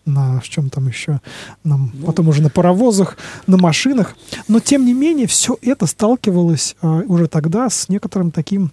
[0.10, 1.22] на чем там еще,
[1.64, 3.18] на, ну, потом уже на паровозах,
[3.48, 4.16] на машинах.
[4.48, 8.72] Но, тем не менее, все это сталкивалось э, уже тогда с некоторым таким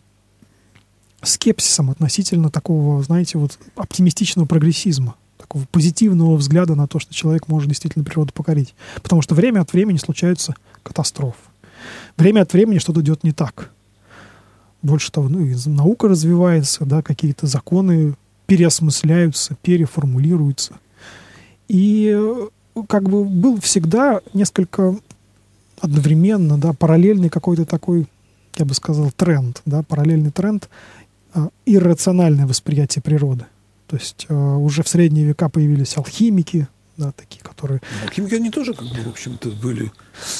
[1.22, 7.68] скепсисом относительно такого, знаете, вот оптимистичного прогрессизма такого позитивного взгляда на то, что человек может
[7.68, 8.74] действительно природу покорить.
[9.02, 11.38] Потому что время от времени случаются катастрофы.
[12.16, 13.70] Время от времени что-то идет не так.
[14.82, 18.14] Больше того, ну, и наука развивается, да, какие-то законы
[18.46, 20.74] переосмысляются, переформулируются.
[21.68, 22.48] И э,
[22.88, 24.96] как бы был всегда несколько
[25.80, 28.06] одновременно, да, параллельный какой-то такой,
[28.56, 30.68] я бы сказал, тренд, да, параллельный тренд,
[31.34, 33.46] э, иррациональное восприятие природы.
[33.86, 37.80] То есть э, уже в средние века появились алхимики, да, такие, которые...
[38.02, 39.92] Алхимики, они тоже, как бы, в общем-то, были,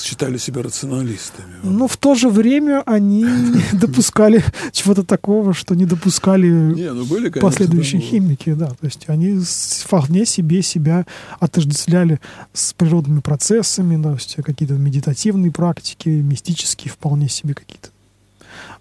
[0.02, 1.54] считали себя рационалистами.
[1.62, 3.26] Но в то же время они
[3.72, 4.42] допускали
[4.72, 8.68] чего-то такого, что не допускали ну последующие химики, да.
[8.68, 11.06] То есть они вполне себе себя
[11.40, 12.20] отождествляли
[12.52, 17.88] с природными процессами, да, то есть какие-то медитативные практики, мистические вполне себе какие-то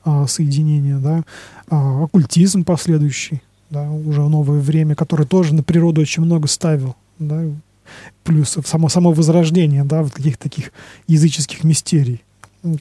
[0.03, 1.23] а, соединения, да,
[1.67, 7.43] а, оккультизм последующий да, уже новое время, которое тоже на природу очень много ставил, да,
[8.23, 10.71] плюс само, само возрождение, да, вот каких-то таких
[11.07, 12.23] языческих мистерий,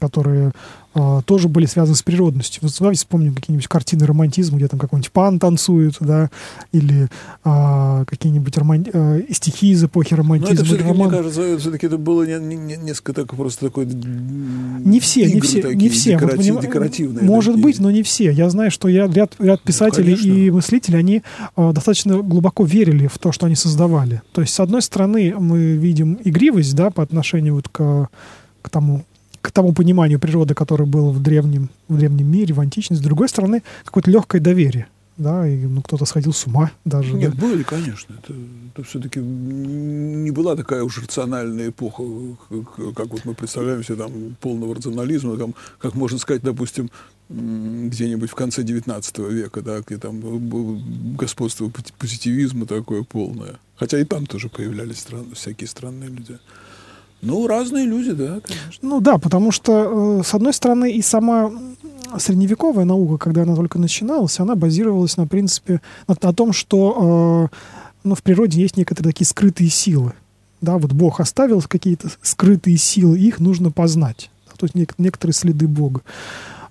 [0.01, 0.53] которые
[0.95, 2.61] э, тоже были связаны с природностью.
[2.63, 6.31] Вот давайте вспомним какие-нибудь картины романтизма, где там какой-нибудь пан танцует, да,
[6.73, 7.09] или
[7.45, 8.85] э, какие-нибудь роман...
[8.93, 10.55] э, стихи из эпохи романтизма.
[10.55, 11.09] Но это все-таки, роман...
[11.09, 15.41] мне кажется, все-таки это было не, не, не, несколько так, просто такой Не все, не
[15.41, 16.13] все, такие, не все.
[16.15, 17.25] Декоратив, вот, декоративные.
[17.25, 17.65] Может такие.
[17.65, 18.31] быть, но не все.
[18.31, 21.23] Я знаю, что я, ряд, ряд ну, писателей ну, и мыслителей, они
[21.57, 24.23] э, достаточно глубоко верили в то, что они создавали.
[24.33, 28.09] То есть, с одной стороны, мы видим игривость, да, по отношению вот к,
[28.63, 29.05] к тому
[29.45, 33.03] к тому пониманию природы, которое было в древнем, в древнем мире, в античности.
[33.03, 34.87] С другой стороны, какое-то легкое доверие.
[35.19, 37.13] Да, и ну, кто-то сходил с ума даже.
[37.13, 37.47] Нет, да.
[37.47, 38.15] были, конечно.
[38.15, 38.33] Это,
[38.73, 42.03] это все-таки не была такая уж рациональная эпоха,
[42.97, 46.91] как вот мы представляем себе там полного рационализма, там, как можно сказать, допустим,
[47.29, 50.81] где-нибудь в конце XIX века, да, где там был
[51.19, 53.57] господство позитивизма такое полное.
[53.77, 56.39] Хотя и там тоже появлялись стран, всякие странные люди.
[57.25, 58.79] Ну, разные люди, да, конечно.
[58.83, 61.51] Ну да, потому что, э, с одной стороны, и сама
[62.19, 67.57] средневековая наука, когда она только начиналась, она базировалась на принципе, на, на том, что э,
[68.05, 70.13] ну, в природе есть некоторые такие скрытые силы.
[70.61, 74.31] Да, вот Бог оставил какие-то скрытые силы, их нужно познать.
[74.57, 76.03] То есть нек- некоторые следы Бога.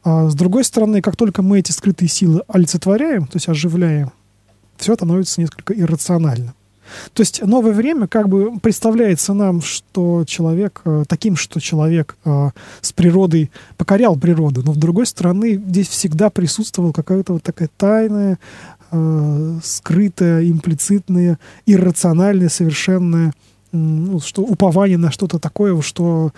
[0.03, 4.11] А с другой стороны, как только мы эти скрытые силы олицетворяем, то есть оживляем,
[4.77, 6.53] все становится несколько иррациональным.
[7.13, 12.49] То есть новое время как бы представляется нам, что человек э, таким, что человек э,
[12.81, 18.39] с природой покорял природу, но с другой стороны здесь всегда присутствовала какая-то вот такая тайная,
[18.91, 23.33] э, скрытая, имплицитная, иррациональная, совершенная,
[23.71, 26.31] ну, что упование на что-то такое, что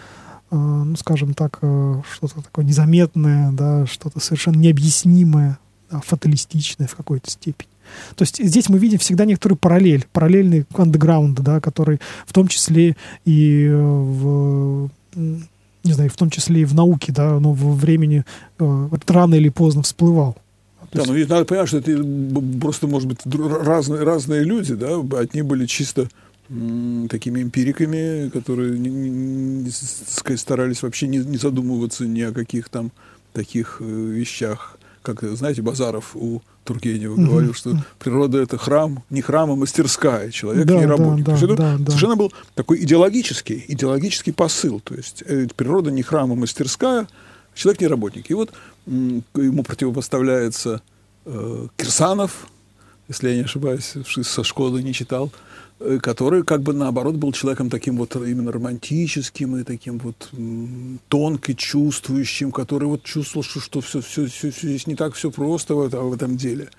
[0.52, 5.58] ну, скажем так, что-то такое незаметное, да, что-то совершенно необъяснимое,
[5.92, 7.68] да, фаталистичное в какой-то степени.
[8.16, 12.96] То есть здесь мы видим всегда некоторую параллель, параллельный андеграунд, да, который в том числе
[13.26, 14.90] и э, в
[15.86, 18.26] не знаю, в том числе и в науке, да, но во времени
[18.60, 20.36] э, рано или поздно всплывал.
[20.92, 22.04] Да, но ведь надо понимать, что это
[22.60, 26.08] просто, может быть, разные, разные люди, да, одни были чисто
[27.10, 32.92] такими эмпириками, которые не, не, старались вообще не, не задумываться ни о каких там
[33.34, 37.25] таких э, вещах, как, знаете, Базаров у Тургенева угу.
[37.25, 41.25] говорил, что природа это храм, не храм, а мастерская, человек да, не работник.
[41.25, 44.82] Да, да, да, совершенно был такой идеологический, идеологический посыл.
[44.82, 47.08] То есть э, природа не храм, а мастерская,
[47.54, 48.30] человек не работник.
[48.30, 48.51] И вот
[48.88, 50.82] ему противопоставляется
[51.25, 52.47] э, Кирсанов,
[53.08, 55.32] если я не ошибаюсь, со школы не читал,
[56.02, 60.32] который как бы наоборот был человеком таким вот именно романтическим и таким вот
[61.10, 65.32] тонко чувствующим, который вот чувствовал, что, что все, все, все, все здесь не так все
[65.32, 66.70] просто в, в этом деле.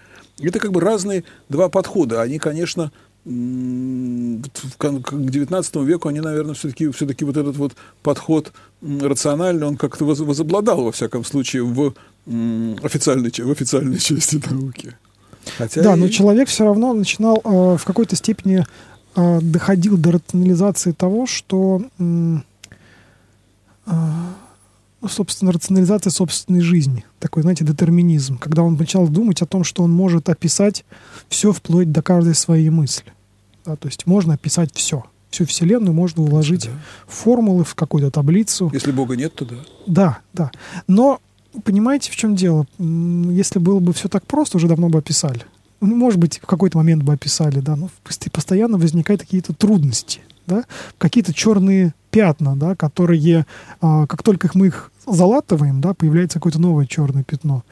[0.40, 2.22] Это как бы разные два подхода.
[2.22, 2.90] Они, конечно,
[3.24, 10.84] к XIX веку они, наверное, все-таки все вот этот вот подход рациональный, он как-то возобладал,
[10.84, 11.92] во всяком случае, в
[12.82, 14.96] официальной, в официальной части науки.
[15.58, 15.98] Хотя да, и...
[15.98, 18.64] но человек все равно начинал э, в какой-то степени
[19.14, 22.36] э, доходил до рационализации того, что э,
[25.06, 27.04] ну, собственно, рационализация собственной жизни.
[27.20, 28.38] Такой, знаете, детерминизм.
[28.38, 30.84] Когда он начал думать о том, что он может описать
[31.28, 33.12] все вплоть до каждой своей мысли.
[33.64, 35.04] Да, то есть можно описать все.
[35.30, 36.72] Всю Вселенную можно уложить да.
[37.06, 38.70] в формулы, в какую-то таблицу.
[38.72, 39.56] Если Бога нет, то да.
[39.86, 40.50] Да, да.
[40.88, 41.20] Но
[41.64, 42.66] понимаете, в чем дело?
[42.78, 45.42] Если было бы все так просто, уже давно бы описали.
[45.80, 47.90] Ну, может быть, в какой-то момент бы описали, да, но
[48.32, 50.64] постоянно возникают какие-то трудности, да,
[50.98, 53.44] какие-то черные пятна, да, которые,
[53.82, 57.62] а, как только мы их залатываем, да, появляется какое-то новое черное пятно.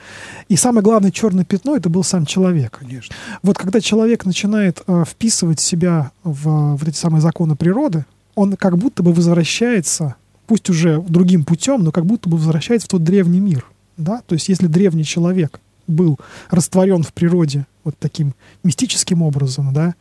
[0.48, 2.78] И самое главное черное пятно это был сам человек.
[2.78, 3.14] Конечно.
[3.42, 8.76] Вот когда человек начинает а, вписывать себя в вот эти самые законы природы, он как
[8.76, 10.16] будто бы возвращается,
[10.46, 13.64] пусть уже другим путем, но как будто бы возвращается в тот древний мир.
[13.96, 14.22] Да?
[14.26, 16.18] То есть если древний человек был
[16.50, 19.94] растворен в природе вот таким мистическим образом, да,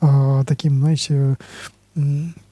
[0.00, 1.36] э, таким, знаете,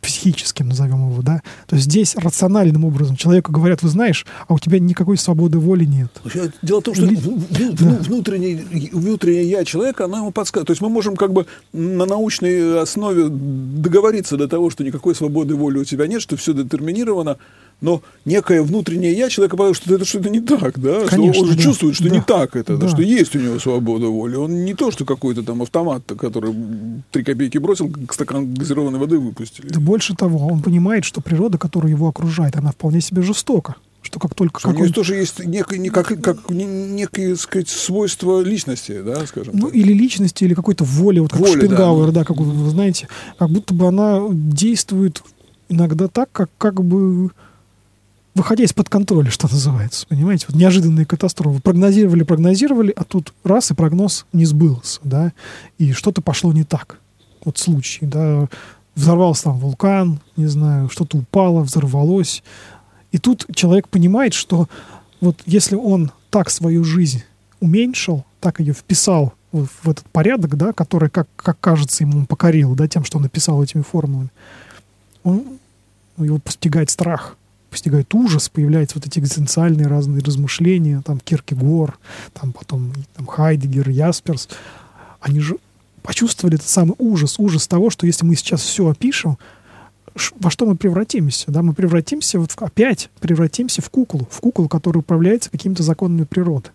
[0.00, 4.78] психическим, назовем его, да, то здесь рациональным образом человеку говорят, вы знаешь, а у тебя
[4.78, 6.10] никакой свободы воли нет.
[6.62, 7.16] Дело в том, что Ли...
[7.16, 7.86] да.
[8.00, 10.66] внутреннее, внутреннее я человека, оно ему подсказывает.
[10.66, 15.54] То есть мы можем как бы на научной основе договориться до того, что никакой свободы
[15.54, 17.36] воли у тебя нет, что все детерминировано,
[17.80, 21.48] но некое внутреннее я человека понял, что это что-то не так, да, Конечно, что он
[21.50, 21.62] же да.
[21.62, 22.16] чувствует, что да.
[22.16, 22.86] не так это, да.
[22.86, 24.34] Да, что есть у него свобода воли.
[24.34, 26.54] Он не то, что какой-то там автомат, который
[27.12, 29.68] три копейки бросил, стакан газированной воды выпустили.
[29.68, 33.76] Да больше того, он понимает, что природа, которая его окружает, она вполне себе жестока.
[34.02, 34.60] Что как только...
[34.60, 34.92] Что как у него он...
[34.92, 39.76] тоже есть некое, как, как, некое, сказать, свойство личности, да, скажем Ну, так.
[39.76, 43.50] или личности, или какой-то воли, вот как воли, Шпенгауэр, да, да, как вы знаете, как
[43.50, 45.22] будто бы она действует
[45.68, 47.30] иногда так, как, как бы
[48.38, 51.60] выходя из-под контроля, что называется, понимаете, вот неожиданные катастрофы.
[51.60, 55.32] Прогнозировали, прогнозировали, а тут раз и прогноз не сбылся, да,
[55.76, 57.00] и что-то пошло не так.
[57.44, 58.48] Вот случай, да,
[58.94, 62.42] взорвался там вулкан, не знаю, что-то упало, взорвалось.
[63.12, 64.68] И тут человек понимает, что
[65.20, 67.24] вот если он так свою жизнь
[67.60, 72.86] уменьшил, так ее вписал в, этот порядок, да, который, как, как кажется, ему покорил, да,
[72.86, 74.30] тем, что он написал этими формулами,
[75.24, 75.58] он,
[76.18, 77.36] его постигает страх
[77.70, 81.98] постигает ужас, появляются вот эти экзистенциальные разные размышления, там Киркегор,
[82.32, 84.48] там потом там, Хайдегер, Ясперс,
[85.20, 85.58] они же
[86.02, 89.38] почувствовали этот самый ужас, ужас того, что если мы сейчас все опишем,
[90.36, 91.50] во что мы превратимся?
[91.50, 96.70] Да, мы превратимся, вот опять превратимся в куклу, в куклу, которая управляется какими-то законами природы.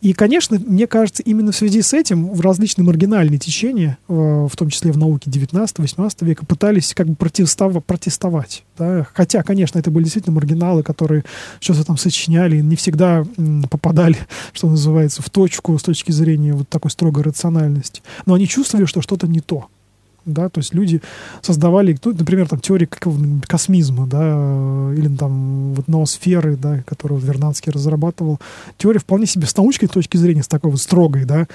[0.00, 4.54] И, конечно, мне кажется, именно в связи с этим в различные маргинальные течения, э, в
[4.56, 8.64] том числе в науке 19-18 века, пытались как бы протестов, протестовать.
[8.78, 9.06] Да?
[9.12, 11.24] Хотя, конечно, это были действительно маргиналы, которые
[11.60, 13.26] что-то там сочиняли, не всегда
[13.68, 14.16] попадали,
[14.52, 18.02] что называется, в точку с точки зрения вот такой строгой рациональности.
[18.24, 19.68] Но они чувствовали, что что-то не то.
[20.28, 21.02] Да, то есть люди
[21.42, 22.88] создавали, например, там теории
[23.46, 28.38] космизма, да, или там вот ноосферы, да, которую Вернадский разрабатывал.
[28.76, 31.46] Теория вполне себе с научной точки зрения, с такой вот строгой, да,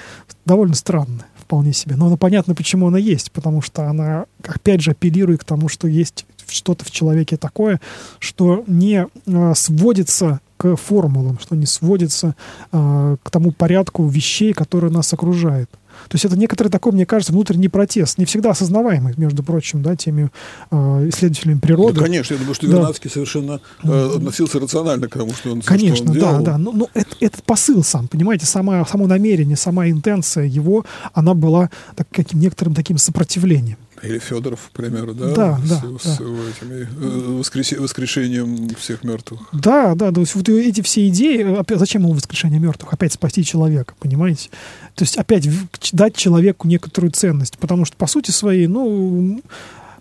[0.44, 1.96] довольно странная вполне себе.
[1.96, 5.86] Но она понятно, почему она есть, потому что она, опять же, апеллирует к тому, что
[5.86, 7.80] есть что-то в человеке такое,
[8.18, 12.34] что не э, сводится к формулам, что не сводится
[12.72, 15.70] э, к тому порядку вещей, которые нас окружают.
[16.08, 19.96] То есть это некоторый такой, мне кажется, внутренний протест, не всегда осознаваемый, между прочим, да,
[19.96, 20.30] теми
[20.70, 21.94] э, исследователями природы.
[21.94, 23.14] Да, конечно, я думаю, что Вернадский да.
[23.14, 26.38] совершенно э, относился рационально к тому, что он, конечно, что он делал.
[26.38, 30.84] да, да, но, но это, этот посыл сам, понимаете, сама, само намерение, сама интенция его,
[31.12, 33.78] она была так, каким некоторым таким сопротивлением.
[34.04, 35.34] Или Федоров, к примеру, да?
[35.34, 35.76] Да, с, да.
[35.98, 36.24] С, да.
[36.24, 37.72] этими, э, воскрес...
[37.72, 39.40] воскрешением всех мертвых.
[39.52, 42.92] Да, да, то есть вот эти все идеи, опять, зачем ему воскрешение мертвых?
[42.92, 44.50] Опять спасти человека, понимаете?
[44.94, 45.48] То есть опять
[45.92, 49.40] дать человеку некоторую ценность, потому что по сути своей, ну,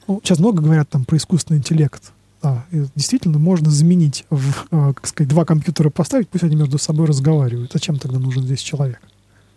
[0.07, 2.11] ну сейчас много говорят там про искусственный интеллект.
[2.41, 7.07] Да, действительно, можно заменить, в, э, как сказать, два компьютера поставить, пусть они между собой
[7.07, 7.71] разговаривают.
[7.71, 8.99] Зачем тогда нужен здесь человек?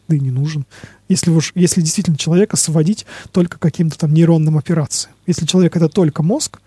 [0.09, 0.65] Да и не нужен.
[1.09, 5.15] Если, уж, если действительно человека сводить только каким-то там нейронным операциям.
[5.27, 6.61] Если человек это только мозг,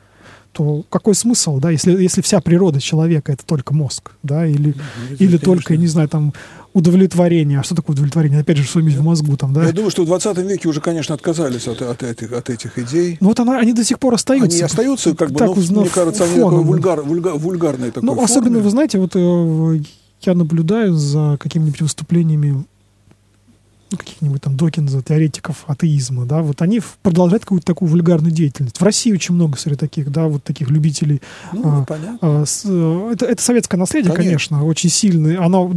[0.51, 5.15] то какой смысл, да, если, если вся природа человека это только мозг, да, или, ну,
[5.19, 6.33] или только, я не знаю, там,
[6.73, 7.59] удовлетворение.
[7.59, 8.39] А что такое удовлетворение?
[8.41, 9.65] Опять же, что-нибудь в мозгу там, да?
[9.65, 13.17] Я думаю, что в 20 веке уже, конечно, отказались от, от, этих, от этих идей.
[13.19, 14.57] Ну вот она, они до сих пор остаются.
[14.57, 18.05] Они остаются, как бы, так, но, но мне кажется, они такой вульгар, вульгар, вульгарные такой
[18.05, 18.25] Ну, форме.
[18.25, 19.79] особенно, вы знаете, вот э,
[20.21, 22.65] я наблюдаю за какими-нибудь выступлениями
[23.91, 28.79] ну, каких-нибудь там Докинза, теоретиков атеизма, да, вот они продолжают какую-то такую вульгарную деятельность.
[28.79, 31.21] В России очень много среди таких, да, вот таких любителей.
[31.53, 32.17] Ну, а, понятно.
[32.21, 35.43] А, с, э, это, это советское наследие, конечно, конечно очень сильное.
[35.43, 35.71] Оно,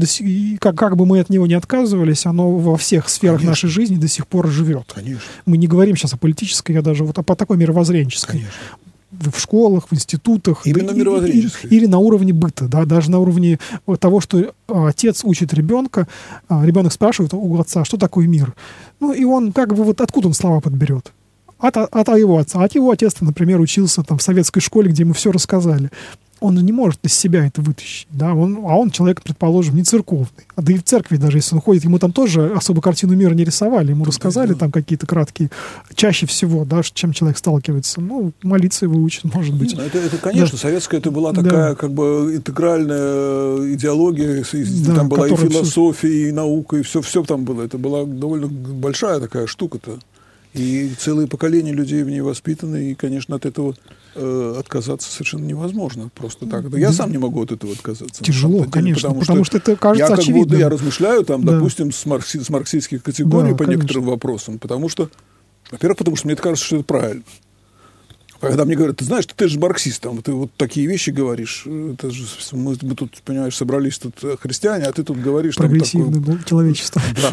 [0.61, 3.51] как, как бы мы от него не отказывались, оно во всех сферах конечно.
[3.51, 4.93] нашей жизни до сих пор живет.
[4.95, 5.23] Конечно.
[5.47, 8.41] Мы не говорим сейчас о политической, я даже вот а по такой мировоззренческой.
[8.41, 8.82] Конечно
[9.31, 10.66] в школах, в институтах.
[10.66, 11.70] Именно мировоззренческой.
[11.70, 13.59] Или на уровне быта, да, даже на уровне
[14.01, 16.09] того, что а, отец учит ребенка,
[16.49, 18.55] ребенок спрашивает у отца, что такое мир.
[19.01, 21.12] Ну, и он как бы вот откуда он слова подберет?
[21.59, 22.62] От, от, от его отца.
[22.62, 25.91] От его отец, например, учился там в советской школе, где ему все рассказали
[26.43, 30.28] он не может из себя это вытащить, да, он, а он человек, предположим, не церковный,
[30.57, 33.32] а да и в церкви даже, если он ходит, ему там тоже особо картину мира
[33.34, 35.51] не рисовали, ему рассказали там какие-то краткие,
[35.95, 39.74] чаще всего, да, чем человек сталкивается, ну, молиться его учат, может быть.
[39.74, 40.62] Это, это конечно, да.
[40.62, 41.74] советская это была такая, да.
[41.74, 44.45] как бы, интегральная идеология,
[44.86, 46.28] да, там была и философия, все...
[46.28, 49.99] и наука, и все, все там было, это была довольно большая такая штука-то.
[50.55, 53.74] И целые поколения людей в ней воспитаны, и, конечно, от этого
[54.14, 56.11] э, отказаться совершенно невозможно.
[56.14, 56.68] Просто так.
[56.68, 58.22] Да я сам не могу от этого отказаться.
[58.22, 60.42] Тяжело, деле, конечно, потому, потому что, что это кажется я, очевидным.
[60.42, 61.53] Как будто я размышляю, там, да.
[61.55, 63.82] допустим, с, маркси, с марксистских категорий да, по конечно.
[63.82, 65.09] некоторым вопросам, потому что,
[65.70, 67.22] во-первых, потому что мне кажется, что это правильно.
[68.43, 72.11] Когда мне говорят, ты знаешь, ты, же марксист, там, ты вот такие вещи говоришь, это
[72.11, 75.55] же, мы, мы тут, понимаешь, собрались тут э, христиане, а ты тут говоришь...
[75.55, 76.45] Прогрессивное там, такое...
[76.45, 77.01] человечество.
[77.22, 77.32] Да.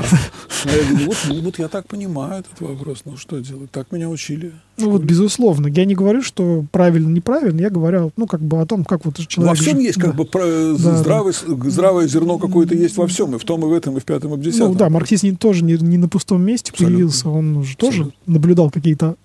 [0.65, 3.91] А я говорю, вот, ну, вот я так понимаю этот вопрос, ну что делать, так
[3.91, 4.51] меня учили.
[4.77, 8.65] Ну вот, безусловно, я не говорю, что правильно, неправильно, я говорю, ну, как бы о
[8.67, 9.57] том, как вот человек...
[9.57, 10.45] Во всем есть, как бы, про,
[10.77, 11.69] да, здравый, да.
[11.69, 14.35] здравое зерно какое-то есть во всем, и в том, и в этом, и в пятом,
[14.35, 14.73] и в десятом.
[14.73, 16.95] Ну да, марксизм тоже не, не на пустом месте Абсолютно.
[16.95, 18.33] появился, он же тоже Абсолютно.
[18.33, 19.15] наблюдал какие-то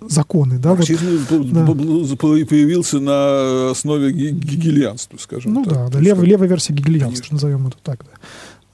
[0.00, 0.58] законы.
[0.58, 1.66] Да, Марксизм вот, да.
[1.66, 5.72] появился на основе гегельянства, скажем ну, так.
[5.72, 7.34] Ну да, да левая, левая версия гегельянства, Конечно.
[7.34, 8.04] назовем это так.
[8.04, 8.18] Да.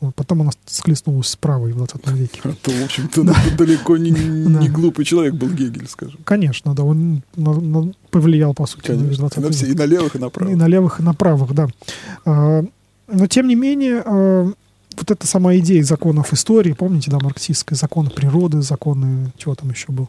[0.03, 2.41] Вот, потом она склеснулась с правой в 20 веке.
[2.43, 3.37] А то, в общем-то, да.
[3.57, 6.18] далеко не, не глупый человек был Гегель, скажем.
[6.25, 9.11] Конечно, да, он на, на, повлиял, по сути, Конечно.
[9.11, 10.53] на 20 на все, И на левых, и на правых.
[10.53, 11.68] И на левых, и на правых, да.
[12.25, 12.64] А,
[13.07, 14.53] но, тем не менее, а,
[15.03, 19.92] вот эта сама идея законов истории, помните, да, марксистская, законы природы, законы, чего там еще
[19.92, 20.09] был,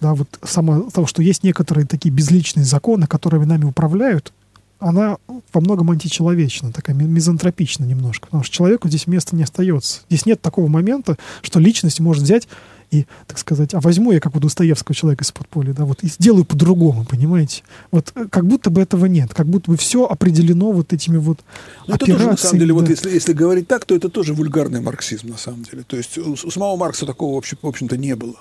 [0.00, 4.32] да, вот сама того, что есть некоторые такие безличные законы, которыми нами управляют,
[4.78, 5.16] она
[5.52, 10.02] во многом античеловечна, такая мизантропична немножко, потому что человеку здесь места не остается.
[10.10, 12.48] Здесь нет такого момента, что личность может взять
[12.90, 16.08] и, так сказать, а возьму я, как у Достоевского человека из подполья, да, вот и
[16.08, 17.62] сделаю по-другому, понимаете?
[17.90, 21.40] Вот э, как будто бы этого нет, как будто бы все определено вот этими вот
[21.86, 22.80] Но это тоже, на самом деле, да.
[22.80, 25.84] вот если, если говорить так, то это тоже вульгарный марксизм, на самом деле.
[25.86, 28.36] То есть у, у самого Маркса такого, в общем-то, не было.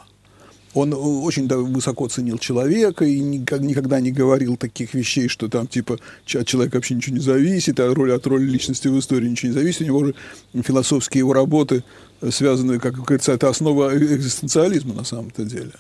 [0.74, 6.00] Он э, очень высоко ценил человека и никогда не говорил таких вещей, что там типа
[6.34, 9.58] от человека вообще ничего не зависит, а роль, от роли личности в истории ничего не
[9.58, 9.82] зависит.
[9.82, 10.16] У него же
[10.54, 11.84] философские его работы
[12.22, 15.74] э, связаны, как говорится, это основа экзистенциализма на самом-то деле.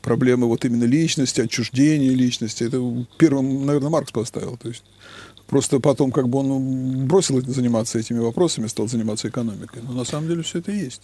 [0.00, 2.64] Проблемы вот именно личности, отчуждения личности.
[2.64, 4.56] Это первым, наверное, Маркс поставил.
[4.56, 4.82] То есть
[5.46, 9.82] просто потом как бы он бросил заниматься этими вопросами, стал заниматься экономикой.
[9.82, 11.02] Но на самом деле все это есть.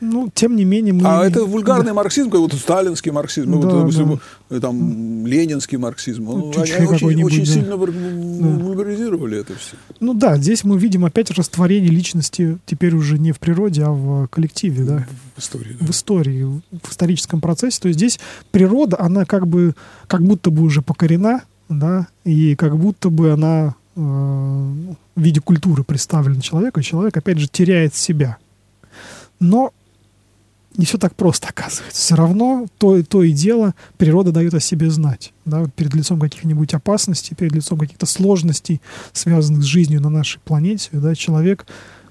[0.00, 0.92] Ну, тем не менее...
[0.92, 1.02] Мы...
[1.04, 1.94] А это вульгарный да.
[1.94, 4.60] марксизм, как вот сталинский марксизм, ну, да, вот, допустим, да.
[4.60, 6.28] там, ленинский марксизм.
[6.28, 7.52] Он, ну, они очень, очень да.
[7.52, 9.76] сильно вульгаризировали это все.
[10.00, 14.28] Ну да, здесь мы видим опять растворение личности теперь уже не в природе, а в
[14.28, 15.06] коллективе, да?
[15.36, 15.76] В истории.
[15.80, 15.86] Да.
[15.86, 17.80] В истории, в историческом процессе.
[17.80, 18.20] То есть здесь
[18.52, 19.74] природа, она как бы,
[20.06, 25.82] как будто бы уже покорена, да, и как будто бы она э, в виде культуры
[25.82, 28.38] представлена человеку, и человек, опять же, теряет себя.
[29.40, 29.72] Но
[30.78, 32.00] не все так просто оказывается.
[32.00, 35.34] Все равно то, то и дело природа дает о себе знать.
[35.44, 38.80] Да, перед лицом каких-нибудь опасностей, перед лицом каких-то сложностей,
[39.12, 41.66] связанных с жизнью на нашей планете, да, человек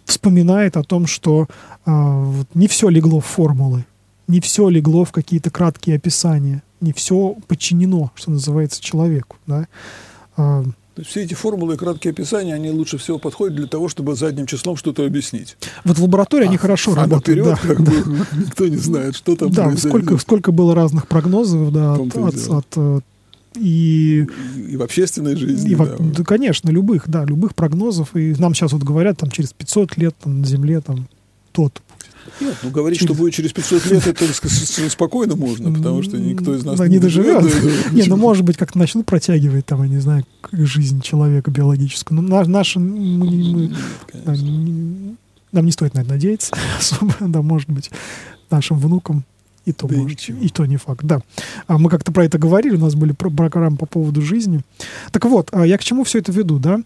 [0.05, 1.47] вспоминает о том, что
[1.85, 3.85] э, вот, не все легло в формулы,
[4.27, 9.37] не все легло в какие-то краткие описания, не все подчинено, что называется, человеку.
[9.47, 9.67] Да.
[10.35, 10.65] Э,
[11.03, 14.77] все эти формулы и краткие описания, они лучше всего подходят для того, чтобы задним числом
[14.77, 15.57] что-то объяснить.
[15.83, 17.45] Вот в лаборатории а, они хорошо а работают.
[17.45, 17.91] Наперед, да, как да.
[17.91, 19.89] бы, никто не знает, что там да, произойдет.
[19.89, 22.99] Сколько, сколько было разных прогнозов да, от, от, от, э,
[23.55, 24.27] и,
[24.69, 25.71] и в общественной жизни.
[25.71, 25.83] И да.
[25.83, 28.15] В, да, конечно, любых, да, любых прогнозов.
[28.15, 31.07] И нам сейчас вот говорят, там, через 500 лет там, на Земле там,
[31.51, 31.81] тот
[32.39, 34.25] нет, ну говорить, что будет через 500 лет, это
[34.89, 37.43] спокойно можно, потому что никто из нас да, не доживет.
[37.91, 42.21] Не, ну может быть, как-то начнут протягивать, там, я не знаю, жизнь человека биологическую.
[42.21, 43.71] Ну, наши, мы,
[45.51, 47.89] нам не стоит на это надеяться особо, да, может быть,
[48.49, 49.23] нашим внукам
[49.67, 51.21] и то, да может, и то не факт, да.
[51.67, 54.61] А мы как-то про это говорили, у нас были программы по поводу жизни.
[55.11, 56.79] Так вот, а я к чему все это веду, да?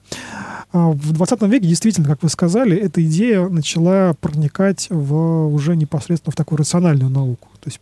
[0.74, 6.32] А, в 20 веке действительно, как вы сказали, эта идея начала проникать в уже непосредственно
[6.32, 7.50] в такую рациональную науку.
[7.60, 7.80] То есть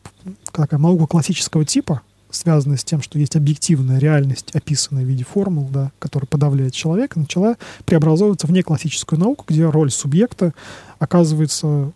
[0.52, 5.70] такая наука классического типа, связанная с тем, что есть объективная реальность, описанная в виде формул,
[5.72, 10.54] да, которая подавляет человека, начала преобразовываться в неклассическую науку, где роль субъекта
[11.00, 11.93] оказывается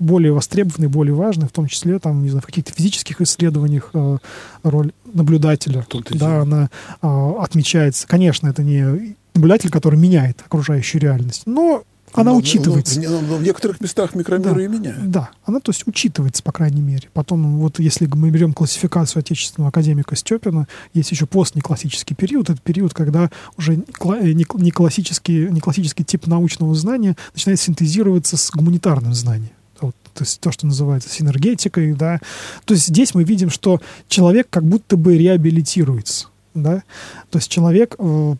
[0.00, 4.18] более востребованной, более важной, в том числе там, не знаю, в каких-то физических исследованиях э,
[4.64, 5.86] роль наблюдателя.
[6.10, 6.70] Да, она
[7.02, 8.08] э, отмечается.
[8.08, 11.42] Конечно, это не наблюдатель, который меняет окружающую реальность.
[11.46, 13.00] Но она но, учитывается.
[13.00, 15.10] Но, но, в некоторых местах микромиры да, и меняют.
[15.10, 17.08] Да, она то есть учитывается, по крайней мере.
[17.12, 22.50] Потом, вот если мы берем классификацию отечественного академика Степина, есть еще постнеклассический период.
[22.50, 28.50] Это период, когда уже э, не классический, не классический тип научного знания начинает синтезироваться с
[28.50, 29.52] гуманитарным знанием.
[29.80, 32.20] Вот, то есть то, что называется синергетикой, да.
[32.64, 36.82] То есть здесь мы видим, что человек как будто бы реабилитируется да,
[37.30, 38.34] то есть человек э,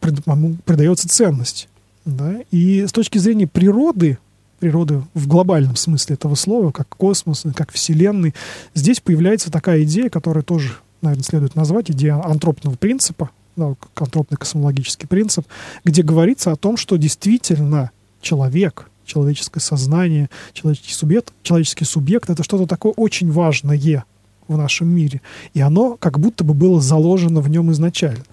[0.64, 1.68] придается ценность,
[2.05, 4.18] да, и с точки зрения природы,
[4.59, 8.34] природы в глобальном смысле этого слова, как космос, как Вселенной,
[8.74, 10.72] здесь появляется такая идея, которая тоже,
[11.03, 15.47] наверное, следует назвать идея антропного принципа, да, антропный космологический принцип,
[15.84, 22.66] где говорится о том, что действительно человек, человеческое сознание, человеческий субъект, человеческий субъект— это что-то
[22.66, 24.04] такое очень важное
[24.48, 25.20] в нашем мире.
[25.54, 28.24] И оно как будто бы было заложено в нем изначально.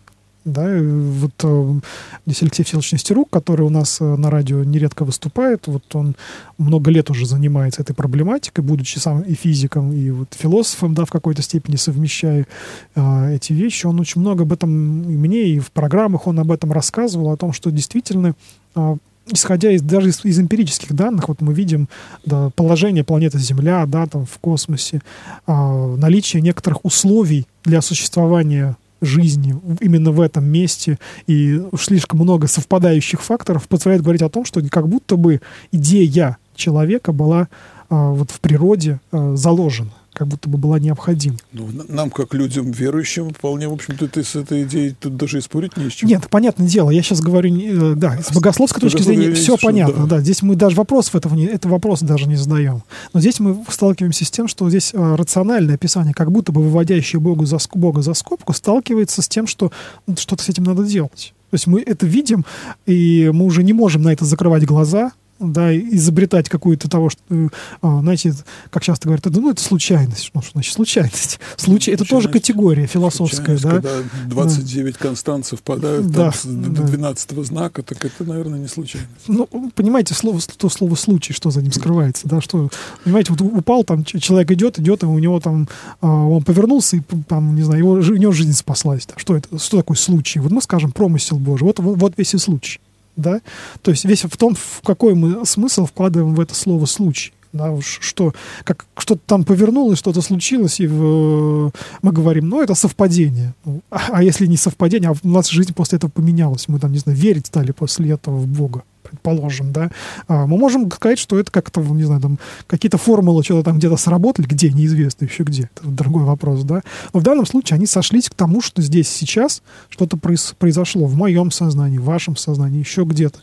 [0.47, 1.80] Да, вот э,
[2.25, 6.15] здесь Алексей Всеволодович Нестерук, который у нас э, на радио нередко выступает, вот он
[6.57, 11.11] много лет уже занимается этой проблематикой, будучи сам и физиком, и вот философом, да, в
[11.11, 12.47] какой-то степени совмещая
[12.95, 13.88] э, эти вещи.
[13.88, 17.38] Он очень много об этом и мне, и в программах он об этом рассказывал, о
[17.38, 18.34] том, что действительно
[18.75, 18.97] э,
[19.32, 21.89] исходя из, даже из, из эмпирических данных, вот мы видим
[22.25, 25.01] да, положение планеты Земля да, там, в космосе,
[25.45, 30.97] а, наличие некоторых условий для существования жизни именно в этом месте,
[31.28, 37.11] и слишком много совпадающих факторов позволяет говорить о том, что как будто бы идея человека
[37.11, 37.47] была
[37.89, 41.38] а, вот в природе а, заложена как будто бы была необходима.
[41.53, 45.41] Ну, нам, как людям верующим, вполне, в общем-то, ты с этой идеей тут даже и
[45.41, 46.09] спорить не с чем.
[46.09, 50.18] Нет, понятное дело, я сейчас говорю, э, да, с богословской точки зрения все понятно, да.
[50.18, 50.22] да.
[50.22, 52.82] Здесь мы даже вопросов этого не, это вопрос даже не задаем.
[53.13, 57.20] Но здесь мы сталкиваемся с тем, что здесь э, рациональное описание, как будто бы выводящее
[57.20, 59.72] Бога за, Бога за скобку, сталкивается с тем, что
[60.18, 61.36] что-то с этим надо делать.
[61.51, 62.43] То есть мы это видим,
[62.88, 67.49] и мы уже не можем на это закрывать глаза, да, изобретать какую-то того, что, э,
[67.81, 68.33] а, знаете,
[68.69, 70.31] как часто говорят, ну, это случайность.
[70.33, 71.39] Ну, что значит случайность?
[71.57, 73.71] Случай, это тоже категория философская, да?
[73.71, 73.91] Когда
[74.27, 74.99] 29 да.
[74.99, 76.81] констант совпадают да, там, да.
[76.81, 79.09] до 12 знака, так это, наверное, не случайность.
[79.27, 82.69] Ну, понимаете, слово, то слово случай, что за ним скрывается, да, что,
[83.03, 85.67] понимаете, вот упал, там, человек идет, идет, и у него там,
[86.01, 89.05] а, он повернулся, и там, не знаю, его, у него жизнь спаслась.
[89.05, 89.13] Да.
[89.17, 90.39] Что это, что такое случай?
[90.39, 92.79] Вот мы скажем промысел Божий, вот, вот, вот весь и случай
[93.18, 93.41] да,
[93.82, 97.34] то есть весь в том, в какой мы смысл вкладываем в это слово «случай».
[97.54, 98.34] Да, уж что,
[98.64, 101.72] как что-то там повернулось, что-то случилось, и в,
[102.02, 103.54] мы говорим, ну, это совпадение.
[103.66, 106.91] Ну, а, а если не совпадение, а у нас жизнь после этого поменялась, мы там,
[106.91, 109.89] не знаю, верить стали после этого в Бога предположим, да,
[110.28, 113.98] а, мы можем сказать, что это как-то, не знаю, там, какие-то формулы что-то там где-то
[113.98, 116.82] сработали, где, неизвестно еще где, это другой вопрос, да,
[117.14, 121.52] но в данном случае они сошлись к тому, что здесь сейчас что-то произошло в моем
[121.52, 123.39] сознании, в вашем сознании, еще где-то,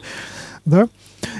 [0.64, 0.88] да,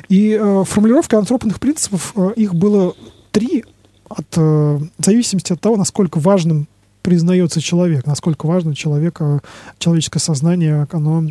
[0.09, 2.95] и э, формулировка антропных принципов, э, их было
[3.31, 3.65] три,
[4.09, 6.69] от, э, в зависимости от того, насколько важным
[7.03, 9.43] признается человек, насколько важно человека,
[9.79, 11.25] человеческое сознание, оно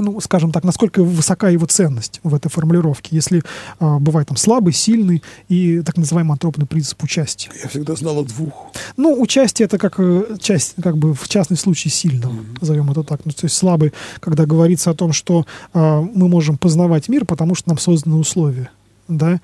[0.00, 3.42] ну, скажем так, насколько высока его ценность в этой формулировке, если
[3.80, 7.50] э, бывает там слабый, сильный и так называемый антропный принцип участия.
[7.62, 8.52] Я всегда знал о двух.
[8.96, 12.58] Ну, участие это как э, часть, как бы в частный случай сильного, mm-hmm.
[12.60, 13.20] назовем это так.
[13.24, 17.54] Ну, то есть слабый, когда говорится о том, что э, мы можем познавать мир, потому
[17.54, 18.70] что нам созданы условия,
[19.08, 19.40] да,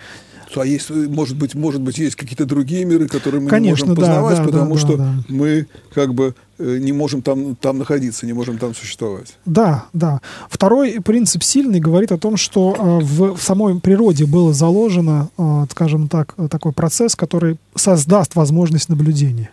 [0.55, 3.97] а есть, может быть, может быть, есть какие-то другие миры, которые мы Конечно, не можем
[3.97, 5.15] познавать, да, да, потому да, что да.
[5.29, 9.37] мы как бы э, не можем там, там находиться, не можем там существовать.
[9.45, 10.21] Да, да.
[10.49, 15.67] Второй принцип сильный говорит о том, что э, в, в самой природе было заложено, э,
[15.71, 19.51] скажем так, такой процесс, который создаст возможность наблюдения.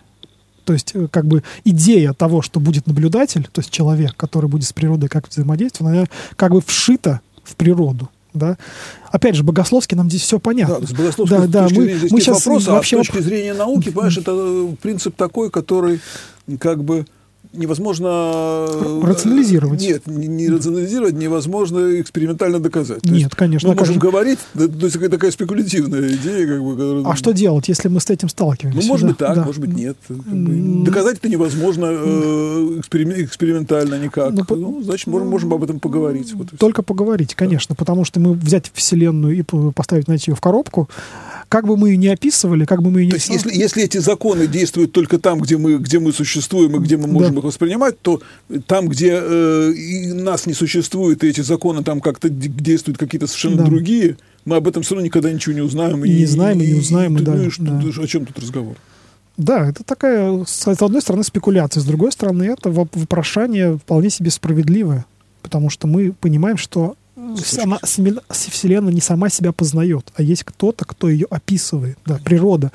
[0.65, 4.71] То есть, как бы идея того, что будет наблюдатель, то есть человек, который будет с
[4.71, 6.05] природой как взаимодействовать, она
[6.37, 8.57] как бы вшита в природу да.
[9.11, 10.79] Опять же, богословски нам здесь все понятно.
[10.79, 12.99] Да, с богословской да, точки да, зрения мы, здесь мы сейчас вопрос, вообще...
[12.99, 15.99] а с точки зрения науки, понимаешь, это э, принцип такой, который
[16.59, 17.05] как бы
[17.53, 18.07] невозможно...
[18.69, 19.81] Э, рационализировать.
[19.81, 23.01] Нет, не, не рационализировать, невозможно экспериментально доказать.
[23.01, 23.69] То Нет, есть, конечно.
[23.69, 26.47] Мы можем говорить, то есть такая, такая спекулятивная идея.
[26.47, 27.05] Как бы, которая...
[27.05, 28.81] А что делать, если мы с этим сталкиваемся?
[28.81, 29.43] Ну, может да, быть так, да.
[29.45, 29.97] может быть нет.
[30.07, 34.33] Доказать это невозможно э, экспериментально никак.
[34.33, 36.33] Ну, ну, значит, можем, можем об этом поговорить.
[36.33, 37.79] Вот Только поговорить, конечно, да.
[37.79, 40.89] потому что мы взять Вселенную и поставить, найти ее в коробку,
[41.53, 43.11] как бы мы ее не описывали, как бы мы ее не...
[43.11, 46.79] То есть, если, если эти законы действуют только там, где мы, где мы существуем и
[46.79, 47.37] где мы можем да.
[47.37, 48.23] их воспринимать, то
[48.65, 49.73] там, где э,
[50.15, 53.65] нас не существует, и эти законы там как-то действуют какие-то совершенно да.
[53.65, 56.03] другие, мы об этом все равно никогда ничего не узнаем.
[56.03, 57.17] И, и не знаем, и, и не узнаем.
[57.17, 58.01] И, и, да, ну, что, да.
[58.01, 58.75] О чем тут разговор?
[59.37, 65.05] Да, это такая, с одной стороны, спекуляция, с другой стороны, это вопрошание вполне себе справедливое,
[65.43, 66.95] потому что мы понимаем, что
[67.37, 72.71] сама, Вселенная не сама себя познает, а есть кто-то, кто ее описывает, да, природа.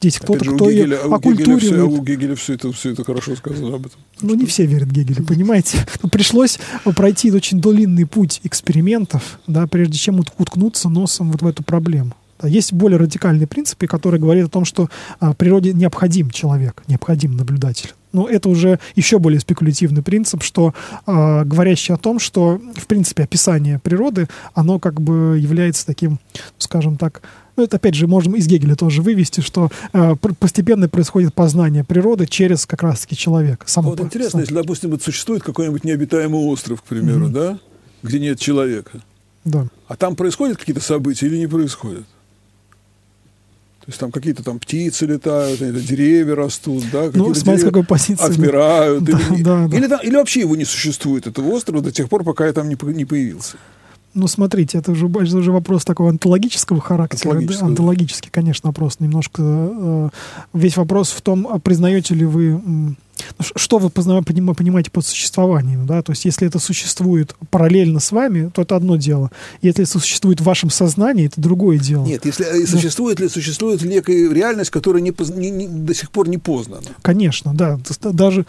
[0.00, 1.98] Есть кто-то, кто ее оккультуривает.
[1.98, 3.98] У Гегеля все это, все это хорошо сказано об этом.
[4.20, 5.86] Ну, не все верят Гегелю, понимаете?
[6.02, 6.58] Ну, пришлось
[6.96, 12.14] пройти очень длинный путь экспериментов, да, прежде чем уткнуться носом вот в эту проблему.
[12.42, 17.94] Есть более радикальные принципы, которые говорят о том, что а, природе необходим человек, необходим наблюдатель.
[18.14, 20.72] Но это уже еще более спекулятивный принцип, что
[21.04, 26.20] а, говорящий о том, что, в принципе, описание природы, оно как бы является таким,
[26.58, 27.22] скажем так,
[27.56, 32.26] ну, это, опять же, можем из Гегеля тоже вывести, что э, постепенно происходит познание природы
[32.26, 33.64] через как раз-таки человека.
[33.68, 34.40] Само вот интересно, сам.
[34.40, 37.32] если, допустим, вот существует какой-нибудь необитаемый остров, к примеру, mm-hmm.
[37.32, 37.58] да,
[38.02, 39.02] где нет человека.
[39.44, 39.66] Да.
[39.86, 42.06] А там происходят какие-то события или не происходят?
[43.84, 48.24] То есть там какие-то там птицы летают, деревья растут, да, ну, смотри, с какой позиции.
[48.24, 49.04] Отмирают.
[49.14, 49.76] Да, или, да, да.
[49.76, 52.70] Или, там, или вообще его не существует, этого острова, до тех пор, пока я там
[52.70, 53.58] не, не появился.
[54.14, 57.32] Ну, смотрите, это уже, это уже вопрос такого антологического характера.
[57.32, 57.66] Антологического.
[57.66, 59.00] Да, антологический, конечно, вопрос.
[59.00, 60.08] Немножко э,
[60.54, 62.96] весь вопрос в том, а признаете ли вы
[63.56, 68.62] что вы понимаете под существованием, да, то есть если это существует параллельно с вами, то
[68.62, 69.30] это одно дело.
[69.62, 72.04] Если это существует в вашем сознании, это другое дело.
[72.04, 72.66] Нет, если да.
[72.66, 76.82] существует ли существует ли некая реальность, которая не, не, не, до сих пор не познана.
[77.02, 78.46] Конечно, да, даже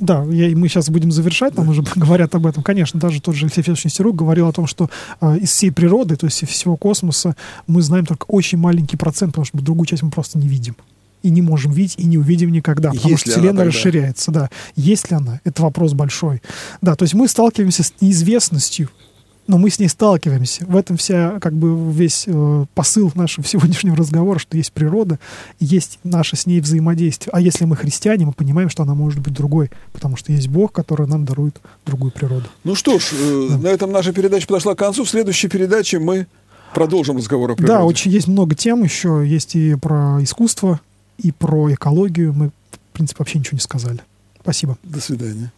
[0.00, 1.72] да, я, мы сейчас будем завершать, нам да.
[1.72, 2.62] уже говорят об этом.
[2.62, 4.88] Конечно, даже тот же Алексей Федорович Нестерук говорил о том, что
[5.20, 7.36] э, из всей природы, то есть из всего космоса,
[7.66, 10.76] мы знаем только очень маленький процент, потому что другую часть мы просто не видим
[11.22, 14.30] и не можем видеть, и не увидим никогда, потому Есть что Вселенная расширяется.
[14.30, 14.50] Да.
[14.76, 15.40] Есть ли она?
[15.44, 16.42] Это вопрос большой.
[16.80, 18.88] Да, то есть мы сталкиваемся с неизвестностью,
[19.50, 20.64] но мы с ней сталкиваемся.
[20.64, 25.18] В этом вся, как бы, весь э, посыл нашего сегодняшнего разговора, что есть природа,
[25.58, 27.32] есть наше с ней взаимодействие.
[27.32, 30.72] А если мы христиане, мы понимаем, что она может быть другой, потому что есть Бог,
[30.72, 32.44] который нам дарует другую природу.
[32.62, 33.58] Ну что ж, э, да.
[33.58, 35.04] на этом наша передача подошла к концу.
[35.04, 36.28] В следующей передаче мы
[36.72, 37.74] продолжим разговор о природе.
[37.74, 39.24] Да, очень есть много тем еще.
[39.26, 40.80] Есть и про искусство,
[41.22, 44.00] и про экологию мы, в принципе, вообще ничего не сказали.
[44.40, 44.78] Спасибо.
[44.82, 45.52] До свидания.